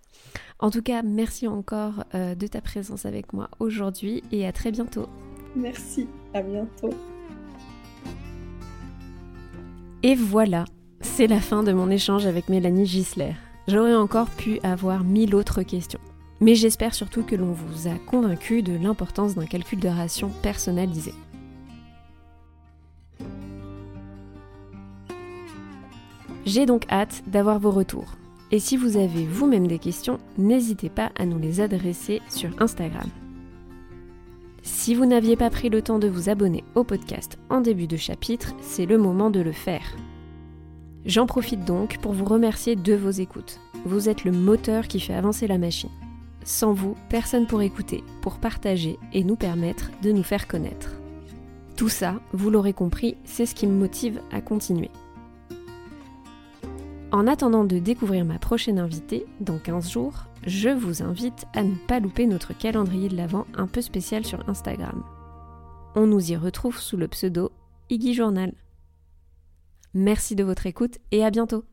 [0.59, 4.71] En tout cas merci encore euh, de ta présence avec moi aujourd'hui et à très
[4.71, 5.07] bientôt.
[5.53, 6.91] Merci, à bientôt.
[10.03, 10.65] Et voilà,
[11.01, 13.33] c'est la fin de mon échange avec Mélanie Gisler.
[13.67, 15.99] J'aurais encore pu avoir mille autres questions.
[16.39, 21.13] Mais j'espère surtout que l'on vous a convaincu de l'importance d'un calcul de ration personnalisé.
[26.45, 28.15] J'ai donc hâte d'avoir vos retours.
[28.49, 33.07] Et si vous avez vous-même des questions, n'hésitez pas à nous les adresser sur Instagram.
[34.63, 37.97] Si vous n'aviez pas pris le temps de vous abonner au podcast en début de
[37.97, 39.95] chapitre, c'est le moment de le faire.
[41.03, 43.59] J'en profite donc pour vous remercier de vos écoutes.
[43.85, 45.89] Vous êtes le moteur qui fait avancer la machine.
[46.43, 50.91] Sans vous, personne pour écouter, pour partager et nous permettre de nous faire connaître.
[51.75, 54.91] Tout ça, vous l'aurez compris, c'est ce qui me motive à continuer.
[57.11, 61.75] En attendant de découvrir ma prochaine invitée, dans 15 jours, je vous invite à ne
[61.75, 65.03] pas louper notre calendrier de l'Avent un peu spécial sur Instagram.
[65.95, 67.51] On nous y retrouve sous le pseudo
[67.89, 68.53] Iggy Journal.
[69.93, 71.65] Merci de votre écoute et à bientôt